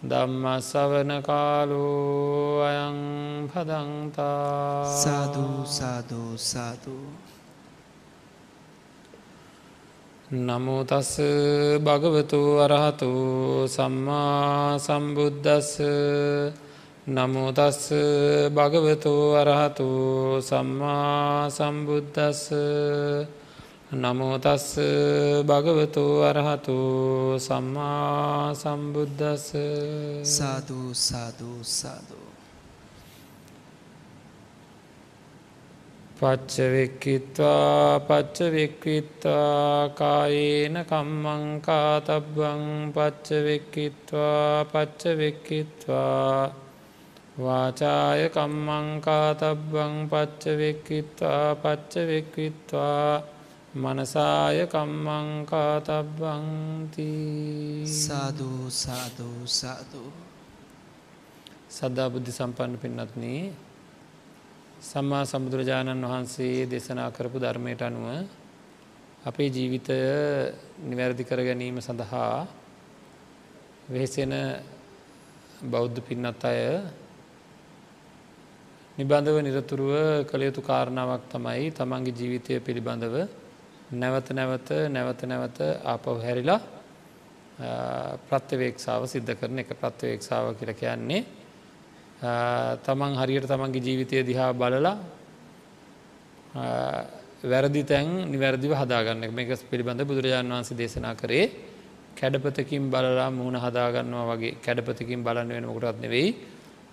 [0.00, 1.86] ධම්මස්සවන කාලු
[2.62, 2.98] අයං
[3.48, 7.10] පදන්තා සාධූ සාධූ සාධූ
[10.30, 11.18] නමුතස්
[11.80, 13.10] භගවතු අරහතු
[13.66, 15.82] සම්මා සම්බුද්ධස්ස
[17.08, 17.80] නමුතස්
[18.50, 19.88] භගවතු අරහතු
[20.40, 22.54] සම්මා සම්බුද්ධස්ස
[23.90, 24.76] නමෝතස්ස
[25.42, 26.76] භගවතු අරහතු
[27.38, 29.46] සම්මා සම්බුද්ධස්ස
[30.28, 32.28] සාධූ සාධූ සාධූ
[36.18, 46.52] පච්චවෙක්කිත්වා පච්චවෙක්විත්වා කායේන කම්මංකා තබ්බං පච්චවෙක්කිත්වා පච්චවෙක්කිත්වා
[47.38, 53.37] වාචාය කම්මංකා තබ්බං පච්චවෙක්කිත්වා පච්චවෙක්විත්වා
[53.78, 57.10] මනසාය කම්මංකා තබ්බංති
[57.86, 60.10] සාධූ සාධූ සාධූ
[61.70, 63.24] සද්ධා බුද්ධි සම්පන්න පින්නත්න
[64.82, 68.06] සම්මා සමුදුරජාණන් වහන්සේ දෙසනා කරපු ධර්මයට අනුව
[69.24, 69.98] අපේ ජීවිතය
[70.82, 72.46] නිවැරදි කර ගැනීම සඳහා
[73.88, 74.34] වෙහෙසෙන
[75.64, 76.62] බෞද්ධ පින්නත් අය
[78.98, 79.92] නිබඳව නිරතුරුව
[80.24, 83.16] කළ යුතු කාරණාවක් තමයි තමන්ගේ ජීවිතය පිළිබඳව
[83.92, 86.60] නැවත නැවත නැවත නැවත ආපව් හැරිලා
[88.24, 91.24] ප්‍රත්‍යවේක්ෂාව සිද්ධ කරන එක ප්‍රත්‍යවේක්ෂාව කියල කියන්නේ
[92.80, 94.96] තමන් හරියට තමන්ගේ ජීවිතය දිහා බලලා
[97.44, 101.46] වැරදි තැන් නිවැරදිව හදාගන්න මේක පිළිබඳ බුදුරජාණන් වහන්සේ දේශනා කරේ
[102.14, 104.56] කැඩපතකින් බලලා මුහුණ හදාගන්නවා වගේ.
[104.56, 106.28] කැඩපතකින් බලන්න වෙන මොකටත් නෙවෙයි.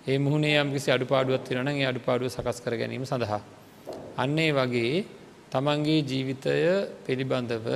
[0.06, 3.40] ඒ මුහුණේ යම් කිසි අඩුපාඩුවත් වෙනන ඒ අඩුපාඩුව සකස් කර ගැනීම සඳහා.
[4.16, 5.04] අන්නේ වගේ
[5.52, 6.54] තමන්ගේ ජීවිතය
[7.04, 7.66] පිළිබඳව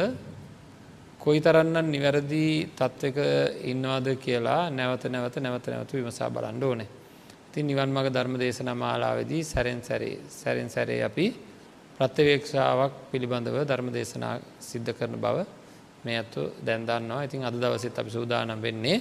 [1.18, 3.18] කොයි තරන්නන් නිවැරදි තත්ත්වක
[3.64, 6.88] ඉන්නවාද කියලා නැවත නැවත නැවත නැවතු විමසා බලන්න ඕනේ.
[7.52, 11.26] තින් නිවන් මග ධර්ම දේශන මාලාවේදී සැරෙන් සැරේ සැරෙන් සැරේ අපි
[11.98, 15.36] ප්‍රත්‍යවේක්ෂාවක් පිළිබඳව ධර්ම දේශනා සිද්ධ කරන බව
[16.04, 18.98] මේ ඇත්තු දැන්දන්නවා ඉතින් අද දවසත් අපි සූදානම් වෙන්නේ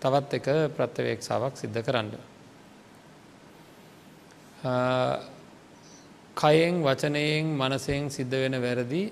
[0.00, 2.10] තවත් එක ප්‍රත්‍යවේක්ෂාවක් සිද්ධ කරන්න.
[6.44, 9.02] කයෙන් වචනයෙන් මනසයෙන් සිද්ධ වෙන වැරදි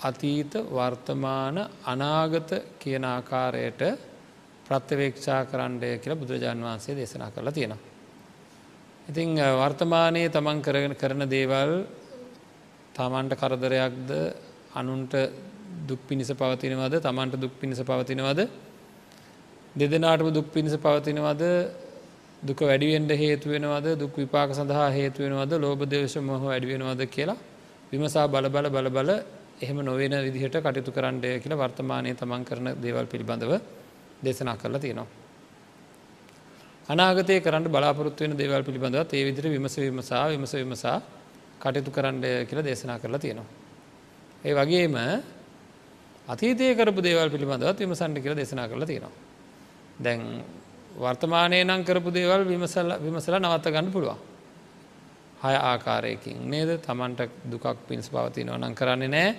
[0.00, 3.82] අතීත වර්තමාන අනාගත කියන ආකාරයට
[4.66, 7.80] ප්‍රත්‍යවේක්ෂා කරණ්ඩය කියලා බුදුරජාන් වහන්සේ දේශනා කරලා තියෙනවා.
[9.08, 11.72] ඉතිං වර්තමානයේ තමන් කරගෙන කරන දේවල්
[12.94, 14.10] තමන්ට කරදරයක්ද
[14.74, 15.14] අනුන්ට
[15.88, 18.40] දුක් පිණිස පවතිනවද තමන්ට දුක් පිණිස පවතිනවද
[19.74, 21.44] දෙදනාටම දුක් පිණිස පවතිනවද
[22.44, 27.38] දුක වැඩිවෙන්ඩ හේතුවෙනවද දුක් විපාක සඳහා හේතුවෙනවද ලෝබ දේශ මොහ වැඩිවෙනවද කියලා
[27.90, 29.10] විමසා බල බල බල බල
[29.60, 33.52] එහෙම නොවෙන විදිහට කටයුතු කරන්නය කියලා වර්තමානය තමන් කරන දේවල් පිළිබඳව
[34.22, 35.08] දේශනා කරලා තියෙනවා.
[36.88, 40.98] අනාගතය කරන්න බලාපොරොත්තු වෙන දේවල් පිළිබඳව ඒ විදිර විමස විමසා විමස විමසා
[41.60, 43.48] කටයුතු කරන්නය කියලා දේශනා කරලා තියෙනවා.
[44.44, 44.96] ඒ වගේම
[46.28, 49.14] අතීතය කරපු දේවල් පිළිබඳවත් විමසන්ඩ කියලා දේශනා කරලා තියෙනවා.
[49.98, 50.20] දැන්
[50.94, 54.18] වර්තමානය නම් කරපු දේවල් විමසල විමසල නවත්ත ගන්න පුළුවන්.
[55.42, 56.38] හය ආකාරයකින්.
[56.44, 56.70] නේද?
[56.80, 59.34] තමන්ට දුකක් පිණිස පවතිනව නම් කරන්නේ නෑ.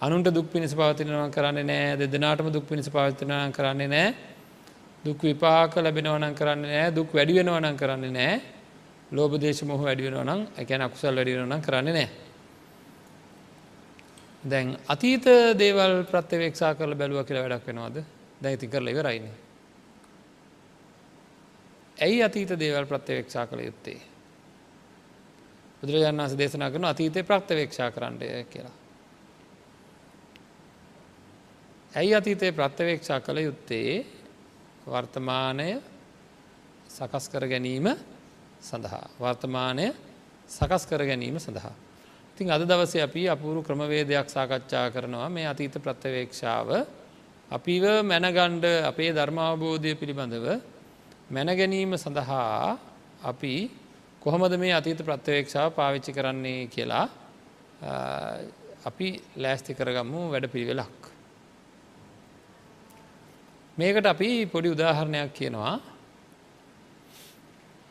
[0.00, 1.96] අනුන්ට දුක් පිණිස පවතිනව කරන්නේ නෑ.
[1.96, 4.14] දෙදනාටම දුක් පිණිස පවතිනවන කරන්නේ නෑ.
[5.04, 6.92] දුක් විපාක ලැබෙනවනන් කරන්නේ නෑ.
[6.92, 8.40] දුක් වැඩිවෙනවනන් කරන්නේ නෑ.
[9.12, 12.08] ලෝබ දේශ මොහ වැඩිවෙන නම් එකැන අකුසල් වැඩිවෙන කරන්නේ නෑ.
[14.44, 17.96] දැන් අතීත දේවල් ප්‍රත්‍යවේක්ෂා කරල බැලුව කියලා වැඩක් වෙනවාද?
[18.42, 19.45] දැයිති කරල ඉවරයින්නේ.
[21.96, 24.00] ඇයි අතීත දේවල් ප්‍රත්‍යවේක්ෂා කළ යුත්තේ.
[25.80, 28.74] බුදුරජාණන් වන්ස දේශනා කරන අතීතය ප්‍රත්‍යවේක්ෂා කරන්නය කියලා.
[31.92, 34.04] ඇයි අතීතය ප්‍රත්‍යවේක්ෂා කළ යුත්තේ
[34.86, 35.70] වර්තමානය
[36.88, 37.88] සකස් කර ගැනීම
[38.60, 39.08] සඳහා.
[39.20, 39.88] වර්තමානය
[40.48, 41.74] සකස් කර ගැනීම සඳහා.
[42.32, 46.68] ඉතින් අද දවසේ අපි අපූරු ක්‍රමවේදයක් සාකච්ඡා කරනවා මේ අතීත ප්‍රත්‍යවේක්ෂාව
[47.50, 50.75] අපිව මැනගණ්ඩ අපේ ධර්මාවබෝධය පිළිබඳව
[51.30, 52.78] මැනගැනීම සඳහා
[53.30, 53.54] අපි
[54.20, 57.06] කොහොමද මේ අතීත ප්‍රත්‍යවේක්ෂාව පාවිච්චි කරන්නේ කියලා
[58.86, 61.00] අපි ලෑස්ති කරගම්මු වැඩ පිළිවෙලක්.
[63.78, 65.74] මේකට අපි පොඩි උදාහරණයක් කියනවා.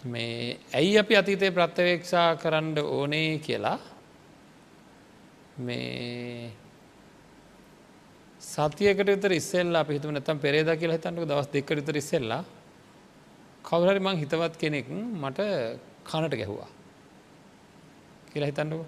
[0.06, 3.80] මේ ඇයි අපි අතීතය ප්‍රත්්‍යවේක්ෂා කරන්න ඕනේ කියලා?
[5.58, 6.52] මේ
[8.42, 12.44] සතියකට විතර ඉස්සෙල්ලා අපි හිතුව නැතම් පෙරේද කියලා හිතන්නක දවස් දෙකට විතර ඉස්සෙල්ලා.
[13.66, 15.40] කවුරහරි මං හිතවත් කෙනෙක් මට
[16.04, 16.70] කනට ගැහුවා.
[18.30, 18.82] කියලා හිතන්නක.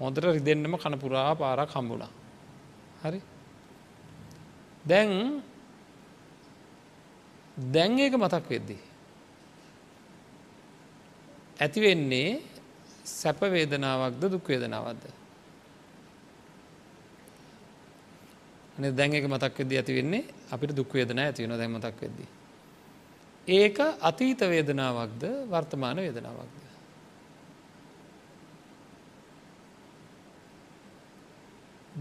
[0.00, 2.12] හොඳට රිදෙන්න්නම කනපුරා පාරක් හම්බුණා.
[3.02, 3.20] හරි.
[4.84, 5.42] දැන්
[7.56, 8.80] දැන් ඒක මතක් වෙද්දී
[11.58, 12.30] ඇතිවෙන්නේ
[13.04, 15.04] සැප වේදනාවක්ද දුක් වේදනාවක්ද?
[18.76, 22.28] අනේ දැන් එක මතක් වෙද්දී ඇති වෙන්නේ අපිට දුක් වේදනා ඇති වෙනවා දැන් මතක් වෙද්දී.
[23.48, 26.56] ඒක අතීත වේදනාවක්ද වර්තමාන වේදනාවක්ද.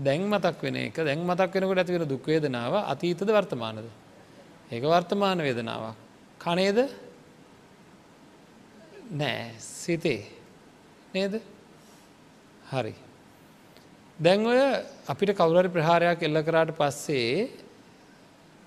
[0.04, 0.96] දැන් මතක් වෙන එක.
[0.98, 3.88] දැන් මතක් වෙනකොට ඇති වෙන දුක් වේදනාව අතීතද වර්තමානද.
[4.72, 5.96] ඒක වර්තමාන වේදනාවක්.
[6.40, 6.80] කනේද
[9.12, 9.54] නෑ.
[9.58, 10.28] සිතේ.
[11.14, 11.40] නේද?
[12.72, 12.94] හරි.
[14.20, 14.60] දැන් ඔය
[15.08, 17.48] අපිට කවුරරි ප්‍රහාරයක් එල්ල කරාට පස්සේ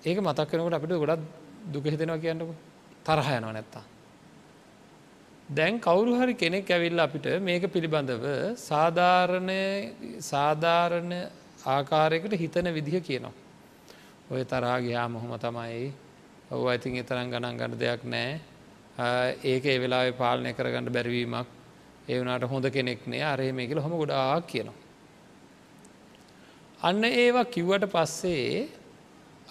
[0.01, 1.23] ඒක මතක් වෙනකට අපිට ගොඩක්
[1.71, 2.70] දුක හිතෙනවා කියන්නක.
[3.05, 3.83] තරහ යනවා නැත්තා.
[5.49, 8.25] දැන් කවුරු හරි කෙනෙක් ඇවිල්ල අපිට මේක පිළිබඳව
[8.59, 9.61] සාධාරණය
[10.21, 11.13] සාධාරණ
[11.67, 13.33] ආකාරයකට හිතන විදිහ කියනවා.
[14.31, 15.91] ඔය තරාගයා මොහොම තමයි
[16.51, 18.31] ඔව අයිතින් එතරම් ගණන් ගන්න දෙයක් නෑ
[19.43, 21.47] ඒක ඒ වෙලා පාලනය කරගන්න බැරිවීමක්
[22.07, 24.77] ඒ වනාට හොඳ කෙනෙක්නේ අරේ මේ කියල හොම ගොඩාක් කියනවා.
[26.81, 28.80] අන්න ඒවා කිව්වට පස්සේ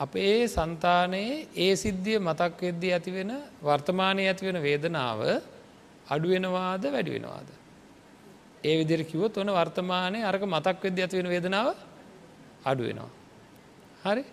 [0.04, 3.32] අපේ సంతානයේ ඒ සිද්ධිය මතක් වෙද්දී ඇතිවෙන
[3.66, 5.20] වර්තමානය ඇතිවෙන වේදනාව
[6.14, 7.48] අඩුවෙනවාද වැඩි වෙනවාද.
[8.64, 11.68] ඒ විදිර කිවොත් ඔන වර්තමානය අරක මතක් වෙද්‍ය ඇතිවෙන වේදනාව
[12.70, 13.10] අඩුවෙනවා.
[14.04, 14.24] හරි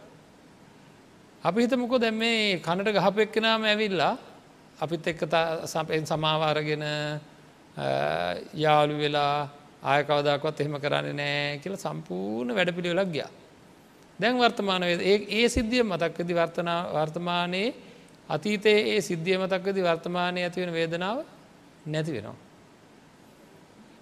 [1.43, 4.13] අපි හිතමකො දැම් මේ කණට ගහපෙක්කෙනම ඇවිල්ලා
[4.79, 5.21] අපිත් එක්ක
[5.73, 6.85] සපෙන් සමාවාරගෙන
[8.63, 9.35] යාලු වෙලා
[9.83, 13.31] ආය කවදක්වත් එහෙම කරන්න නෑ කියල සම්පූර්ණ වැඩ පිළිවෙලක් ගියා.
[14.19, 17.75] දැන් වර්තමාන ඒ සිද්ධිය මතක්කදි වර්තන වර්තමානයේ
[18.29, 21.17] අතීතයේ ඒ සිද්ධිය මතක්කදි වර්තමානය ඇතිවෙන වේදනාව
[21.85, 22.35] නැති වෙනවා.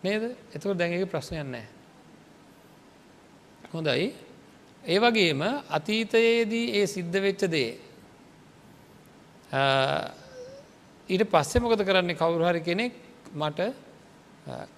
[0.03, 0.23] නේද
[0.53, 1.67] එතකට දැඟක ප්‍රශ්නයන් නෑ.
[3.73, 4.13] හොඳයි
[4.83, 7.71] ඒ වගේම අතීතයේදී ඒ සිද්ධ වෙච්ච දේ
[11.09, 12.93] ඊට පස්සෙ මොකද කරන්නේ කවුරුහරි කෙනෙක්
[13.33, 13.59] මට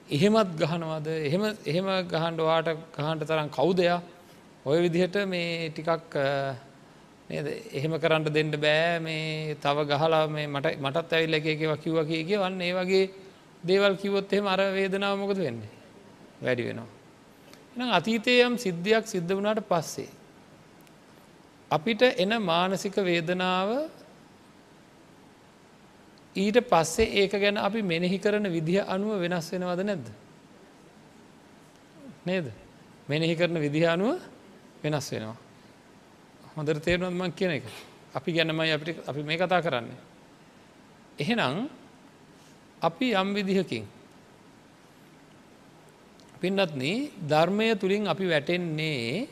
[0.09, 3.99] එහෙමත් ගහනවාද එහෙම එහෙම ගහන්ඩවාට ගහන්ට තරම් කවුදයා
[4.67, 6.15] ඔය විදිහට මේ ටිකක්
[7.29, 12.03] නේද එහෙම කරන්න දෙන්න බෑ මේ තව ගහලා මේ මට මටත් ඇවිල්ල එක එකව කිව්ව
[12.03, 13.05] කියගේ වන්න ඒ වගේ
[13.63, 15.71] දේවල් කිවොත් එහෙම අර වේදනාව මොකද වෙන්නේ
[16.41, 16.89] වැඩි වෙනවා.
[17.75, 20.09] එනම් අතීතය යම් සිද්ධියක් සිද්ධ වුණාට පස්සේ.
[21.71, 23.69] අපිට එන මානසික වේදනාව
[26.35, 30.07] ඊට පස්සේ ඒක ගැන අපි මෙනෙහි කරන විදිහ අනුව වෙනස් වෙනවද නැද්ද.
[32.25, 32.51] නේද
[33.07, 34.35] මෙනෙහි කරන විදිහ අනුව
[34.83, 35.35] වෙනස් වෙනවා.
[36.55, 37.65] හොඳර තේරුවත් මං කියන එක
[38.13, 39.99] අපි ගැනමයි අපිට අපි මේ කතා කරන්නේ.
[41.19, 41.69] එහෙනම්
[42.81, 43.85] අපි යම් විදිහකින්
[46.41, 46.83] පින්නත්න
[47.27, 49.27] ධර්මය තුළින් අපි වැටෙන්නේ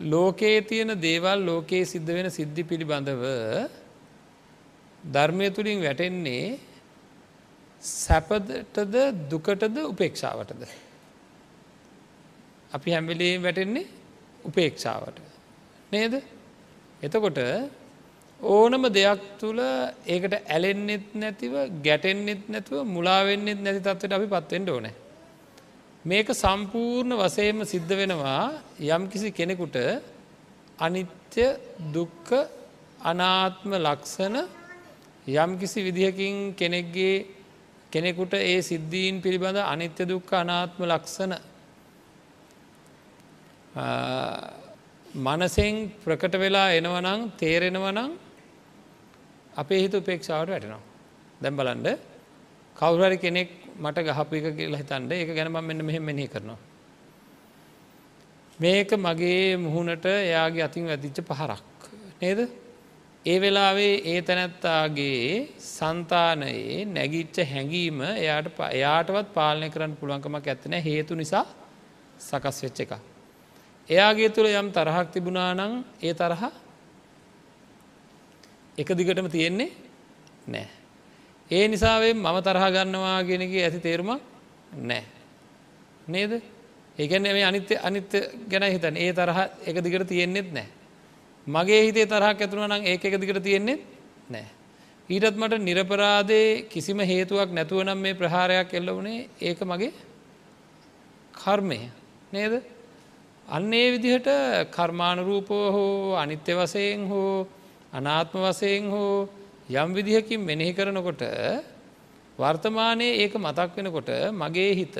[0.00, 3.24] ලෝකයේ තියෙන දේවල් ලෝකයේ සිද්ධ වෙන සිද්ධි පිළිබඳව
[5.04, 6.58] ධර්මය තුළින් වැටෙන්නේ
[7.82, 8.94] සැපටද
[9.30, 10.62] දුකටද උපේක්ෂාවටද.
[12.70, 13.86] අපි හැම්වෙලේ වැටෙන්නේ
[14.44, 15.18] උපේක්ෂාවට.
[15.92, 16.14] නේද?
[17.02, 17.38] එතකොට
[18.40, 19.60] ඕනම දෙයක් තුළ
[20.06, 24.94] ඒකට ඇලෙන්න්නෙත් නැතිව ගැටෙන්න්නෙත් නැතුව මුලාවෙන්නෙත් නැති තත්වට අපි පත්වෙන්ට ඕනෑ.
[26.04, 28.42] මේක සම්පූර්ණ වසයම සිද්ධ වෙනවා
[28.88, 29.76] යම් කිසි කෙනෙකුට
[30.78, 31.46] අනිත්‍ය
[31.92, 32.28] දුක්ක
[33.02, 34.36] අනාත්ම ලක්ෂණ
[35.26, 37.26] යම් කිසි විදිහකින් කෙනෙක්ගේ
[37.92, 41.34] කෙනෙකුට ඒ සිද්ධීන් පිළිබඳ අනිත්‍ය දුක්ක අනාත්ම ලක්ෂණ
[45.14, 48.18] මනසෙන් ප්‍රකට වෙලා එනවනං තේරෙනවනං
[49.54, 50.82] අපේ හිතු උපේක්ෂාවට වැටෙනවා.
[51.40, 51.98] දැම් බලන්ඩ
[52.76, 56.58] කවුරරි කෙනෙක් මට ගහපික කියලා හිතන්ඩ ඒක ගැනම මෙන්න මෙහෙම මෙහි කරනවා.
[58.58, 61.62] මේක මගේ මුහුණට එයාගේ අතින් වැදිච්ච පහරක්.
[62.20, 62.40] නේද?
[63.26, 71.46] ඒ වෙලාවේ ඒ තැනැත්තාගේ සන්තානයේ නැගිච්ච හැඟීම එයාට එයාටවත් පාලනය කරන්න පුළුවන්කමක් ඇත්තන හේතු නිසා
[72.20, 72.92] සකස් වෙච්ච එක.
[73.88, 76.42] එයාගේ තුළ යම් තරහක් තිබුණා නං ඒ තරහ
[78.78, 79.70] එක දිගටම තියෙන්නේ
[80.46, 80.68] නෑ.
[81.50, 84.20] ඒ නිසාවේ මම තරහ ගන්නවා ගෙනක ඇති තේරුමක්
[84.72, 85.04] නෑ.
[86.06, 86.32] නේද
[86.98, 90.68] ඒකැන මේ අනිත්‍ය අනිත්‍ය ගැන හිතන් ඒ තරහ එක දිගට තියෙන්නේෙත් නෑ.
[91.46, 93.78] මගේ හිතේ තරහක් ඇතුන නම් ඒක එක දිකට තියෙන්නේ
[94.28, 94.46] නෑ.
[95.08, 99.92] ඊටත් මට නිරපරාදේ කිසිම හේතුවක් නැතුවනම් මේ ප්‍රහාරයක් එල්ල වුණේ ඒක මගේ
[101.34, 101.78] කර්මය
[102.32, 102.52] නේද
[103.48, 104.28] අන්නේ විදිහට
[104.70, 107.46] කර්මාණරූපෝ හෝ අනිත්‍ය වසයෙන් හෝ
[107.92, 109.28] අනාත්ම වසයෙන් හෝ
[109.74, 111.22] යම් විදිහකින් මෙනෙහි කරනකොට
[112.38, 114.96] වර්තමානයේ ඒක මතක් වෙනකොට මගේ හිත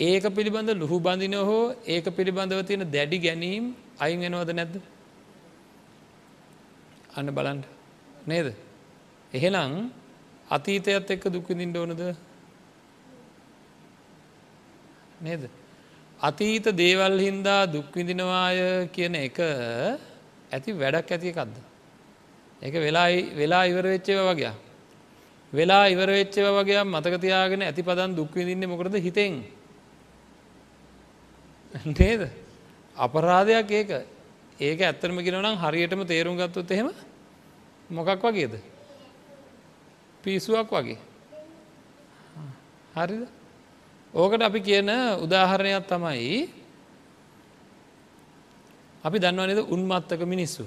[0.00, 3.64] ඒක පිළිබඳ ලුහු බඳින හෝ ඒක පිළිබඳව තියෙන දැඩි ගැනීම්
[3.98, 4.74] අයින් වෙනවද නැද්ද?
[7.14, 7.66] අන්න බලන්ට
[8.26, 8.48] නේද?
[9.32, 9.72] එහෙනම්
[10.48, 12.02] අතීතයත් එක්ක දුක්විඳින්ට ඕනද?
[15.20, 15.44] නේද?
[16.26, 19.38] අතීත දේවල් හින්දා දුක්විඳිනවාය කියන එක
[20.52, 21.56] ඇති වැඩක් ඇති එකක්ද?
[22.62, 23.08] ඒක වෙලා
[23.40, 24.52] වෙලා ඉවර වෙච්චව වගේ
[25.52, 29.44] වෙලා ඉවර වෙච්චව වගේ මතකතියාගෙන ඇති පදන් දුක්විඳින්නේ මොකරද හිතෙන්?
[31.98, 32.22] නේද?
[32.96, 33.90] අපරාධයක් ඒක.
[34.60, 36.90] ඒක ඇත්තරම ගෙනනම් හරියටම තේරුම් ගත්තොත් එහෙම
[37.90, 38.54] මොකක් වගේද?
[40.24, 40.98] පිස්සුවක් වගේ.
[42.96, 43.28] හරිද?
[44.14, 44.90] ඕකට අපි කියන
[45.24, 46.48] උදාහරණයක් තමයි
[49.04, 50.64] අපි දන්නවනද උන්මත්තක මිනිස්සු?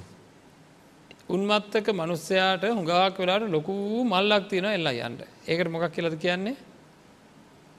[1.29, 3.73] උන්මත්තක මනුස්සයාට හුඟක් වෙලාට ලොකු
[4.03, 6.55] මල්ලක් තියෙන එල්ලා යන්ට ඒකට මොකක් කියලද කියන්නේ?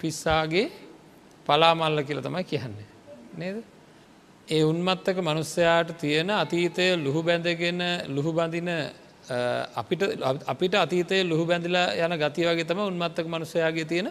[0.01, 0.71] පිස්සාගේ
[1.47, 2.87] පලාමල්ල කියල තමයි කියන්නේ.
[3.37, 3.59] නේද?
[4.49, 8.71] ඒ උන්මත්තක මනුස්සයාට තියෙන අතීතය ලුහු බැඳගෙන ලුහු බඳින
[9.77, 10.03] අපිට
[10.47, 14.11] අපිට අතීතය ලුහු බැඳිලා යන ගතිය වගේ තම උන්මත්තක මනුස්සයාගේ තියෙන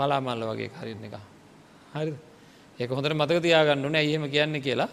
[0.00, 1.16] පලාමල්ල වගේ හරින්න එක.
[1.94, 2.14] හරි
[2.78, 3.96] ඒක හොඳට මතක තියාගන්න ඕන.
[3.96, 4.88] ඇහෙම කියන්න කියලා.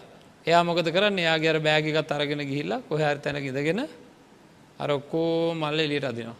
[0.46, 1.18] එයා මොකද කරන්න?
[1.18, 3.80] එයාගේ අර බෑගිකත් අරගෙන ගිහිල්ලා කොහරි තැනක ඉඳගෙන
[4.78, 6.36] අර ඔක්කෝ මල්ල එලියට අදිනවා.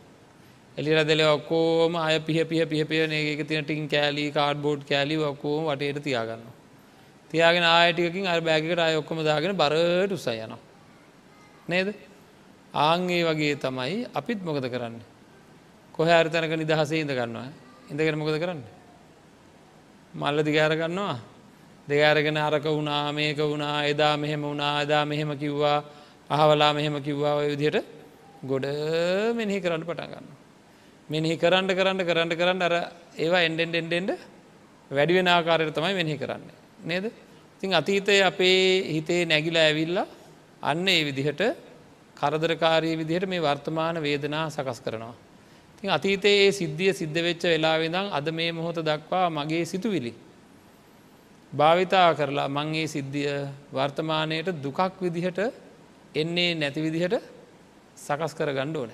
[0.77, 5.17] එලිර දෙල ඔක්කෝම අය පිහ පිහ පිහ පියන එක තින ටින් කෑලි කාඩ් බෝඩ් කෑලි
[5.25, 6.45] ඔක්කෝම වටේට තියාගන්න
[7.31, 10.59] තියාගෙන ආයටිකින් අර බෑගකට අය ඔක්කොම දාගෙන බරට උසයි යනවා.
[11.69, 11.89] නේද?
[12.75, 15.01] ආංගේ වගේ තමයි අපිත් මොකද කරන්න?
[15.95, 17.49] කොහරි තැනක නිදහසේ ඉඳ ගන්නවා.
[17.89, 18.63] ඉඳගෙන මොකද කරන්න
[20.15, 21.19] මල්ල දිගාර ගන්නවා
[21.89, 25.85] දෙගාරගෙන අරක වුණා මේක වුණා එදා මෙහෙම වුණා එදා මෙහෙම කිව්වා
[26.31, 27.87] අහවලා මෙහෙම කිව්වා ඔය විදිහට
[28.43, 28.67] ගොඩ
[29.35, 30.27] මෙනෙහි කරන්න පටන් ගන්න.
[31.09, 32.75] මෙනෙහි කරන්න කරන්න කරන්න කරන්න අර
[33.17, 34.11] ඒවා එන්ඩෙන්ඩ එන්ඩෙන්ඩ
[34.91, 36.45] වැඩිවෙන ආකාරයට තමයි මෙනෙහි කරන්න.
[36.83, 37.07] නේද?
[37.57, 40.07] ඉතින් අතීතය අපේ හිතේ නැගිලා ඇවිල්ලා
[40.63, 41.43] අන්න ඒ විදිහට
[42.17, 45.17] කරදරකාරී විදිහට මේ වර්තමාන වේදනා සකස් කරනවා.
[45.81, 50.13] තින් අතීතයේ ඒ සිද්ධිය සිද්ධ වෙච්ච වෙලාවෙදං අද මේ මොහොත දක්වා මගේ සිතුවිලි.
[51.53, 55.39] භාවිතා කරලා මංගේ සිද්ධිය වර්තමානයට දුකක් විදිහට
[56.15, 57.15] එන්නේ නැති විදිහට
[57.97, 58.91] සකස් කර ගණ්ඩ ඕන.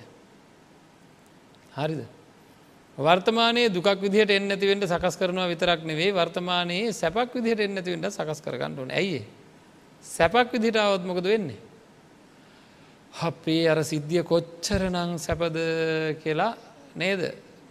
[1.73, 2.01] හරිද.
[2.97, 8.39] වර්තමානයේ දුක් විදිහට එන්න ඇතිවෙන්ට සකස් කරනවා විතරක් නෙවේ වර්තමානයේ සැපක් විදිහට එන්න ඇතිවෙන්ට සකස්
[8.41, 9.25] කරගන්න ඕන ඇයි.
[10.03, 11.59] සැපක් විදිහට අවත්මකද වෙන්නේ.
[13.21, 15.57] අපේ අර සිද්ධිය කොච්චරනං සැපද
[16.23, 16.53] කියලා
[16.95, 17.21] නේද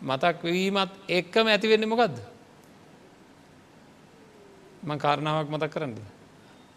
[0.03, 2.17] මතක් වීමත් එක්කම ඇතිවෙන්නේ මොකක්ද.
[4.83, 5.99] මං කාරණාවක් මතක් කරන්නද.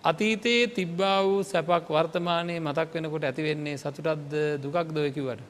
[0.03, 5.43] අතීතයේ තිබ්බා වූ සැපක් වර්තමානයේ මතක් වෙනකොට ඇතිවෙන්නේ සතුටත්ද දුකක් දොයකිවට.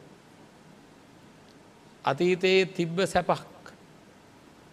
[2.06, 3.74] අතීතයේ තිබ්බ සැපක්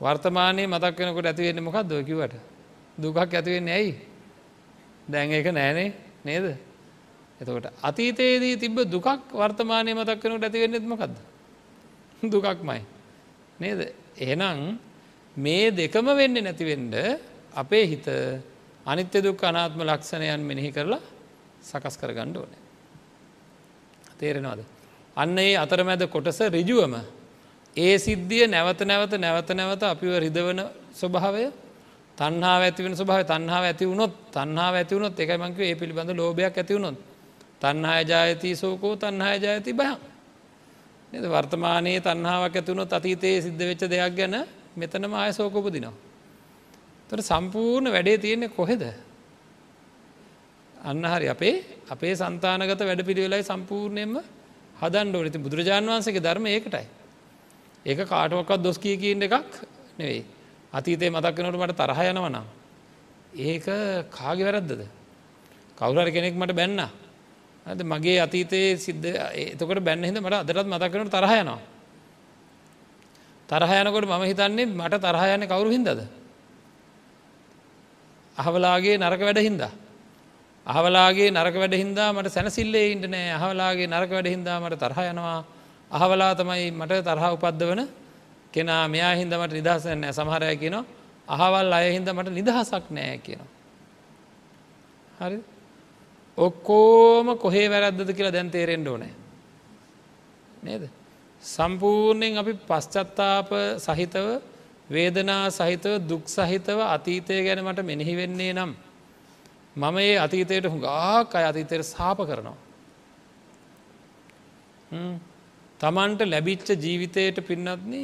[0.00, 2.34] වර්තමානයේ මතක් වෙනකොට ඇතිවෙන්නේ මොකක් දොයකිවට
[2.98, 3.92] දුකක් ඇතිවෙන්නේ ඇයි
[5.08, 5.88] දැන් ඒක නෑනේ
[6.24, 6.46] නේද
[7.40, 11.14] එතකොට අතීතයේදී තිබ දුකක් වර්තමානය මතක් වෙනට ඇතිවෙන්නෙත් මොකක්ද
[12.30, 12.80] දුකක්මයි.
[13.58, 13.80] නේද?
[14.16, 14.78] එහෙනම්
[15.36, 16.94] මේ දෙකම වෙන්න නැතිවෙන්ඩ
[17.54, 18.06] අපේ හිත
[18.86, 21.00] අනිත්‍ය දුක් අනාත්ම ලක්ෂණයන් මෙනෙහි කරලා
[21.62, 22.52] සකස් කර ගණ්ඩ ඕන.
[24.18, 24.64] තේරෙනවාද?
[25.16, 26.94] අන්න ඒ අතරමැද කොටස රිජුවම
[27.76, 30.60] ඒ සිද්ධිය නැවත නැවත නැවත නැවත අපිව රිදවන
[30.92, 31.50] ස්වභාවය
[32.18, 36.98] තන්හා ඇතිවන ස්වභාව තන්හා ඇති වුණොත් තන්හා ඇතිවුණොත් එකමංක ඒ පිළිබඳ ලෝභයක් ඇතිවුණොත්
[37.60, 39.98] තන්හා ජායති සෝකෝ තන්හා ජායති බයම්
[41.14, 44.34] නද වර්තමානයේ තන්හාාවක් ඇතුුණොත් අතීතයේ සිද්ධ වෙච්ච දෙයක් ගැන
[44.76, 45.94] මෙතනම ආය සෝකෝපදිනවා.
[47.10, 48.82] තොට සම්පූර්ණ වැඩේ තියෙන්නේ කොහෙද.
[50.74, 51.54] අන්න හරි අපේ
[51.88, 54.16] අපේ සන්තානගත වැඩ පිළිවෙලයි සම්පූර්ණයෙන්ම
[54.76, 56.86] හදන්ඩ ඕනති බුදුරජාණන් වන්සගේ ධර්ම ඒකටයි.
[57.86, 59.54] ඒක කාටුවක්වත් දොස් කිය කියන්න එකක්
[59.98, 60.24] නෙවෙයි.
[60.72, 62.46] අතීතය මතක්කනට මට තරහ යනවනම්.
[63.40, 63.64] ඒක
[64.10, 64.82] කාගෙ වැරද්දද.
[65.78, 67.03] කවුරර කෙනෙක් මට බැන්න
[67.66, 69.08] ඇද මගේ අතීතයේ සිද්ධ
[69.52, 71.60] එතකට බැන්න හිද මට අදරත් මතක්කනට තරහයනවා.
[73.48, 76.00] තරහයනකොට මම හිතන්නේ මට තරහයන කවුරු හින්දද.
[78.36, 79.72] අහවලාගේ නරක වැඩ හින්දා.
[80.66, 85.40] අහවලාගේ නරක වැඩ හින්දා මට සැනසිල්ලේ ඉන්ට නෑ අහවලාගේ නරක වැඩ හින්දා මට තරහ යනවා
[85.90, 87.82] අහවලා තමයි මට තරහ උපද්ද වන
[88.52, 93.50] කෙනා මෙයා හින්දමට නිදහස නෑ සමහරය කියනවා අහවල් අය හින්ද මට නිදහසක් නෑ කියනවා.
[95.18, 95.38] හරි
[96.38, 99.14] ඔක්කෝම කොහේ වැරද්දද කියලා දැන් තේරෙන්ඩ ඕනෑ.
[100.62, 100.88] නේද.
[101.42, 104.26] සම්පූර්ණයෙන් අපි පශ්චත්තාප සහිතව
[104.90, 108.72] වේදනා සහිතව දුක් සහිතව අතීතය ගැන මට මෙනෙහි වෙන්නේ නම්.
[109.76, 112.56] මම ඒ අතීතයට හුඟාක් අය අතීතයට සාප කරනවා.
[115.80, 117.94] තමන්ට ලැබිච්ච ජීවිතයට පින්නත්න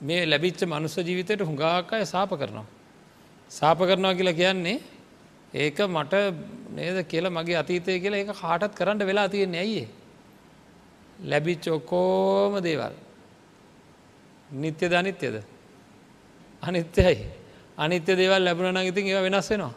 [0.00, 2.66] මේ ලැබිච්ච මනුස්ස ජීවිතයට හුඟාක් අය සාප කරනවා.
[3.50, 4.78] සාප කරනවා කියලා කියන්නේ
[5.54, 6.14] ඒක මට
[6.70, 9.88] නේද කියල මගේ අතීතය කියලා ඒක කාටත් කරන්න වෙලා තියෙන්නේ ඇයිඒ.
[11.22, 12.94] ලැබිච් ඔක්කෝම දේවල්.
[14.52, 15.36] නිත්‍ය ධනිත්‍යද.
[16.62, 17.16] අනිත්‍යයි
[17.78, 19.74] අනිත්‍ය දේවල් ලැබුණ නම් ඉතින් ඒව වෙනස් වෙනවා.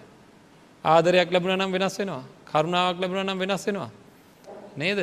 [0.85, 2.23] ආදරයක් ලැබුණ නම් වෙනස් වෙනවා.
[2.45, 3.91] කරුණාවක් ලැබුණ නම් වෙනස් වෙනවා.
[4.77, 4.99] නේද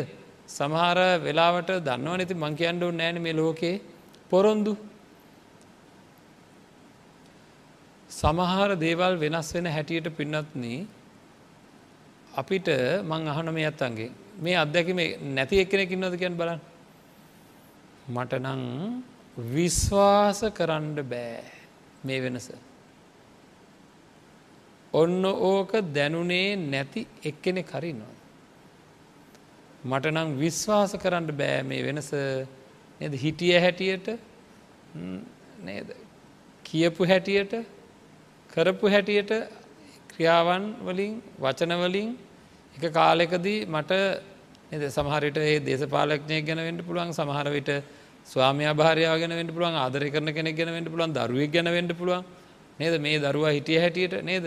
[0.48, 3.80] සමහර වෙලාවට දන්නව නති මං කියන්නඩු නෑන මේ ලෝකයේ
[4.30, 4.72] පොරොන්දු
[8.16, 10.64] සමහර දේවල් වෙනස් වෙන හැටියට පින්නත්න
[12.34, 12.68] අපිට
[13.10, 14.10] මං අහන මේ අත්තන්ගේ
[14.44, 15.00] මේ අත්දැකම
[15.36, 16.60] නැති එක්කෙනෙකින්නද කියන් බලන්න.
[18.08, 18.62] මට නං
[19.54, 21.42] විශ්වාස කරන්න බෑ
[22.06, 22.48] මේ වෙනස.
[24.92, 28.14] ඔන්න ඕක දැනුනේ නැති එක්කෙනෙ කරින්නවා
[29.84, 32.10] මට නම් විශ්වාස කරන්න බෑ මේ වෙනස.
[33.00, 33.14] නද?
[33.24, 34.08] හිටිය හැටියට
[35.66, 35.88] නේද?
[36.64, 37.54] කියපු හැටියට
[38.54, 39.32] කරපු හැටියට
[40.10, 42.10] ක්‍රියාවන් වලින් වචනවලින්
[42.76, 43.92] එක කාලෙකදී මට
[44.70, 47.70] එද සමහරට ඒ දේශපාලක්ඥය ගැනවෙන්ට පුළුවන් සමහර විට
[48.26, 52.24] ස්වාමයා භාරයාව ගැනවෙන්ට පුළුවන් ආදරය කරන කෙනෙක් ගැනවෙන්ට පුළුවන් දරුවක් ගැනවෙන්ට පුළුවන්.
[52.78, 52.94] නේද?
[53.00, 54.46] මේ දරුවා හිටිය හැටියට නේද?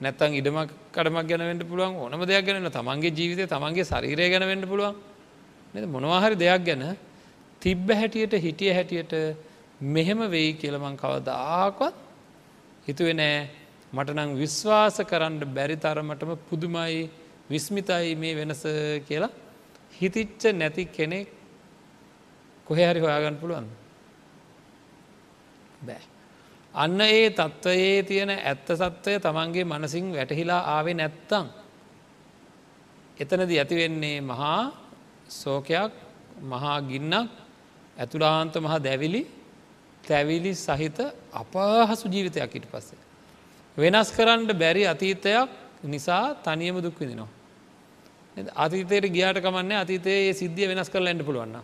[0.00, 4.94] නැත්තං ඉඩමක් කඩමක් ගැනවෙන්ට පුළුවන් ඕනම දෙයක් ගැන තමන්ගේ ජීවිතය තමන්ගේ ශරීරය ගැනවෙන්ට පුළුවන්.
[5.74, 5.84] නද?
[5.88, 6.84] මොනවාහරි දෙයක් ගැන
[7.62, 9.14] තිබ්බ හැටියට හිටිය හැටියට
[9.80, 12.05] මෙහෙම වෙයි කියලමං කවදාකවත්
[12.86, 13.38] හිතුවෙ නෑ
[13.92, 17.00] මට නං විශ්වාස කරන්න බැරි තරමටම පුදුමයි
[17.50, 18.62] විස්මිතයි මේ වෙනස
[19.08, 19.32] කියලා
[19.92, 21.28] හිතිච්ච නැති කෙනෙක්
[22.66, 23.68] කොහෙහරි හොයාගන්න පුළුවන්
[25.82, 26.02] බෑ.
[26.74, 31.46] අන්න ඒ තත්ත්වයේ තියෙන ඇත්ත සත්වය තමන්ගේ මනසිං වැටහිලා ආවේ නැත්තං.
[33.18, 34.60] එතනද ඇතිවෙන්නේ මහා
[35.32, 35.92] සෝකයක්
[36.42, 37.30] මහා ගින්නක්
[37.96, 39.22] ඇතුලාන්ත මහා දැවිලි
[40.08, 40.98] තැවිලි සහිත
[41.32, 42.98] අපහසු ජීවිතයක් ඉට පස්සේ.
[43.76, 45.48] වෙනස් කරන්න බැරි අතීතයක්
[45.84, 47.28] නිසා තනියම දුක් විදිනවා.
[48.56, 51.56] අතීතයට ගියාට කමන්නේ අතීතයේ සිද්ධිය වෙනස් කරලා එන්න පුළුවන්න.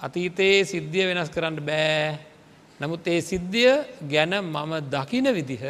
[0.00, 2.18] අතීතයේ සිද්ධිය වෙනස් කරන්න බෑ
[2.80, 3.72] නමුත් ඒ සිද්ධිය
[4.04, 5.64] ගැන මම දකින විදිහ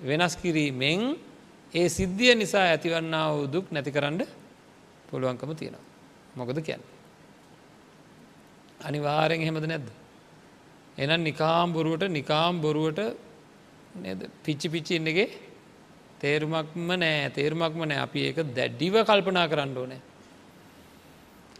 [0.00, 1.16] වෙනස් කිරීමෙන්
[1.74, 4.22] ඒ සිද්ධිය නිසා ඇතිවන්න වූ දුක් නැති කරන්න
[5.10, 5.84] පුළුවන්කම තියෙනවා.
[6.36, 6.97] මොකද කියන්න.
[8.80, 9.88] අනිවාරෙන් එහෙමද නැද්ද.
[10.98, 13.00] එනම් නිකාම් බොරුවට නිකාම් බොරුවට
[14.44, 15.28] පිච්චි පිච්චි ඉන්නගේ
[16.20, 20.00] තේරුමක්ම නෑ තේරුමක්ම නෑ අපි ඒක දැඩ්ඩිව කල්පනා කරන්න ඕනෑ.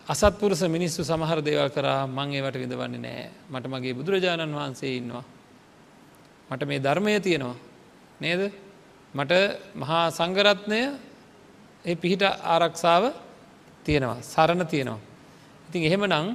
[0.06, 5.24] අසත්පුරුස මිනිස්සු සමහර දේවල් කරා මං ඒවට විඳවන්නේ නෑ මට මගේ බුදුරජාණන් වහන්සේ ඉන්නවා.
[6.50, 7.56] මට මේ ධර්මය තියෙනවා
[8.20, 8.42] නේද
[9.14, 9.32] මට
[9.74, 10.80] මහා සංගරත්නය
[11.84, 13.04] ඒ පිහිට ආරක්ෂාව
[13.84, 15.00] තියෙනවා සරණ තියෙනවා.
[15.68, 16.26] ඉතින් එහෙම නං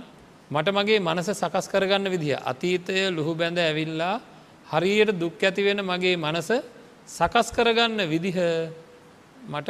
[0.54, 4.16] මට මගේ මනස සකස් කරගන්න විදිහ අතීතය ලුහු බැඳ ඇවිල්ලා
[4.72, 6.50] හරියට දුක් ඇතිවෙන මගේ මනස
[7.08, 8.38] සකස් කරගන්න විදිහ
[9.54, 9.70] මට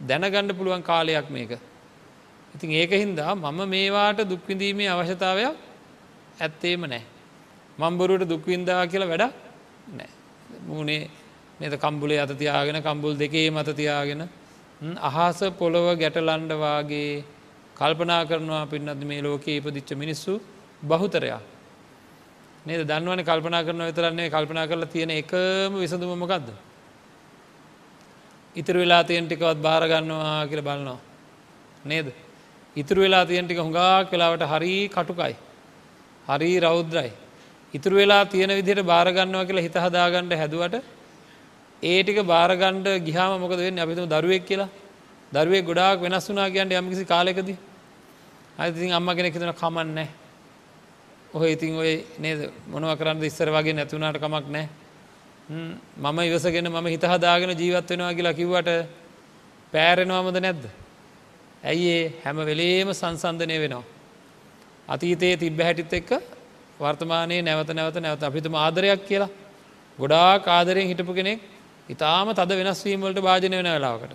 [0.00, 1.52] දැනගණ්ඩ පුළුවන් කාලයක් මේක.
[2.54, 5.56] ඉතින් ඒක හින්දා මම මේවාට දුක්විඳීමේ අවශ්‍යතාවයක්
[6.40, 7.02] ඇත්තේම නෑ.
[7.78, 9.24] මම්බරුවට දුක්වින්දා කියලා වැඩ
[9.98, 10.10] නෑ.
[10.68, 11.02] මූනේ
[11.60, 14.22] නද කම්බුලේ අත තියාගෙන කම්බුල් දෙකේ මත තියාගෙන
[15.00, 17.24] අහස පොළොව ගැටලන්ඩවාගේ
[17.78, 20.32] කල්පනා කරනවා පින්නද මේ ලෝකයේ ඉපදිච්ච මිනිස්සු
[20.82, 21.40] බහුතරයා.
[22.66, 26.48] නේද දන්නවන කල්පනා කරන විතරන්නේ කල්පනා කරලා තියෙන එකම විසඳුමමකක්ද.
[28.56, 30.98] ඉතුරු වෙලා තියන්ටිකවත් භාරගන්නවා කියල බලනවා.
[31.84, 32.08] නේද.
[32.76, 35.34] ඉතුරු වෙලා තියන්ටික හුඟක් වෙලාවට හරි කටුකයි.
[36.26, 37.12] හරි රෞද්‍රයි.
[37.74, 40.76] ඉතුරු වෙලා තියෙන විදිහට භාරගන්නවා කියලා හිත හදාගන්නඩ හැදුවට
[41.82, 44.68] ඒටික භාරගණ්ඩ ගිහාම මොකද වෙන්න අපිතුම දරුවෙක් කියලා
[45.32, 47.58] දරුවේ ගොඩාක් වෙනස් වනා කියන්න යම්කිසි කාලෙකදී
[48.58, 50.08] අයිතින් අම්ම කෙනෙක් හිතන කමන්නෑ
[51.30, 54.66] ඔහ ඉතින් ඔය නේද මොනව කරන්න ඉස්සර වගේ නැතුනාට කමක් නෑ
[55.96, 58.70] මම ඉවසගෙන මම හිත හදාගෙන ජීවත් වෙනවා කියලා කිව්වට
[59.72, 60.64] පෑරෙනවාමද නැද්ද.
[61.62, 63.84] ඇයි ඒ හැම වෙලේම සංසන්ධනය වෙනවා.
[64.88, 66.10] අතීතයේ තිබ්බ හැටිත් එක්ක
[66.80, 69.30] වර්තමානයේ නැවත නැවත නැවත අපිතුම ආදරයක් කියලා
[69.98, 71.40] ගොඩා කාදරයෙන් හිටපු කෙනෙක්
[71.88, 74.14] ඉතාම තද වෙනස්වීමවලට භාජනය වෙන වෙලාවකට.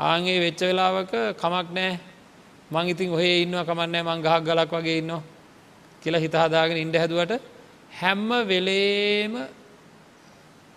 [0.00, 1.92] ආන්ගේ වෙච්ච වෙලාවක කමක් නෑ
[2.70, 5.22] මං ඉතින් ඔහේ ඉන්න කමන්නෑ මං ගහක් ගලක් වගේ ඉන්නවා
[6.02, 7.32] කියලා හිතහදාගෙන ඉන්ඩ හැදුවට
[7.92, 9.34] හැම්ම වෙලේම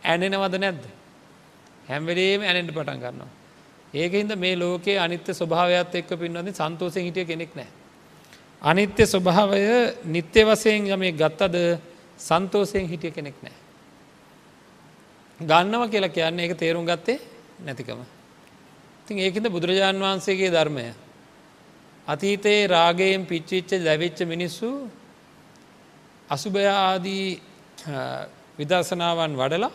[0.03, 0.83] ඇනෙනවද නැද්ද
[1.87, 3.29] හැම්වෙලේම ඇනෙන්ට පටන් කරනවා.
[3.93, 7.69] ඒකහින්ද මේ ලෝකයේ අනිත්‍ය ස්වභාවයක් එක්ක පින්වද සන්තෝසයෙන් හිටිය කෙනෙක් නෑ.
[8.61, 9.61] අනිත්‍ය ස්වභාවය
[10.05, 11.55] නිත්‍ය වසයෙන් යමේ ගත්තද
[12.19, 13.55] සන්තෝසයෙන් හිටිය කෙනෙක් නෑ.
[15.39, 17.19] ගන්නව කියලා කියන්නේ ඒක තේරුම් ගත්තේ
[17.59, 18.01] නැතිකම.
[19.01, 20.85] ඉතින් ඒකද බුදුරජාණන් වහන්සේගේ ධර්මය.
[22.07, 24.69] අතීතයේ රාගයෙන් පිච්චිච්ච දැවිච්ච මිනිස්සු
[26.29, 27.27] අසුභයාදී
[28.57, 29.71] විදර්ශනාවන් වඩලා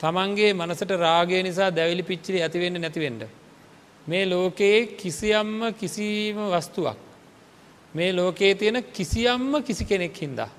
[0.00, 3.22] තමන්ගේ මනසට රාගය නිසා දැවිලි පිච්චිලි ඇතිවෙන්න නැතිවෙන්ඩ.
[4.06, 6.98] මේ ලෝකයේ කිසියම්ම කිසිීම වස්තුවක්.
[7.94, 10.50] මේ ලෝකයේ තියෙන කිසියම්ම කිසි කෙනෙක් හින්දා.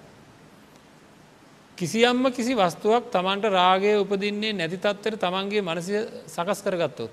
[1.78, 5.94] කිසියම්ම කිසි වස්තුවක් තමන්ට රාගය උපදින්නේ නැති තත්වයට තමන්ගේ මනසය
[6.28, 7.12] සකස් කරගත්තොත්.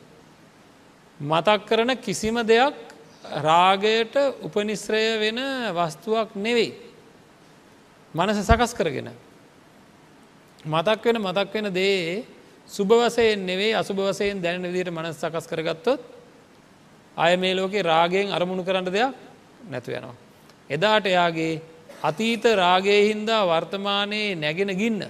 [1.21, 2.94] මතක් කරන කිසිම දෙයක්
[3.25, 5.39] රාගයට උපනිශ්‍රය වෙන
[5.73, 6.75] වස්තුවක් නෙවෙයි.
[8.15, 9.11] මනස සකස් කරගෙන.
[10.65, 12.25] මතක් වෙන මතක් වෙන දේ
[12.69, 16.01] සුභ වසයෙන් නෙවේ අසුභ වසයෙන් දැන විදිට මනස් සකස් කරගත්තොත්
[17.17, 19.15] අය මේ ලෝකේ රාගයෙන් අරමුණු කරන්න දෙයක්
[19.65, 20.15] නැතු යනවා.
[20.71, 21.63] එදාට එයාගේ
[22.03, 25.01] අතීත රාගය හින්දා වර්තමානයේ නැගෙන ගින්න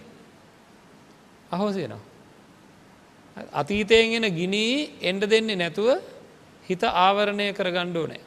[1.50, 2.02] අහෝසයනවා.
[3.52, 6.13] අතීතයෙන් එන ගිනී එන්ඩ දෙන්නේ නැතුව
[6.64, 8.22] හිත ආවරණය කර ගණ්ඩෝ නෑ.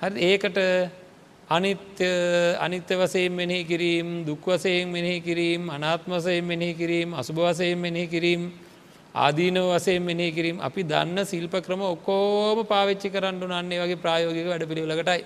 [0.00, 0.58] හරි ඒකට
[1.48, 2.08] අනිත්‍ය
[2.58, 8.06] අනිත්‍ය වසයෙන් මෙනෙහි කිරීම් දුක් වසයෙන් මෙනෙහි කිරීම් අනාත්ම වසයෙන් මෙනෙහි කිරීම් අසුභ වසයෙන් මෙනෙහි
[8.08, 8.42] කිරීම්
[9.16, 14.68] ආදීනව වසයෙන් මෙනෙහි කිරීම් අපි දන්න සිල්ප ක්‍රම ඔක්කෝම පාවිච්චි කරන්නු නන්නේ වගේ ප්‍රායෝගික වැඩ
[14.68, 15.22] පිළිවෙලකටයි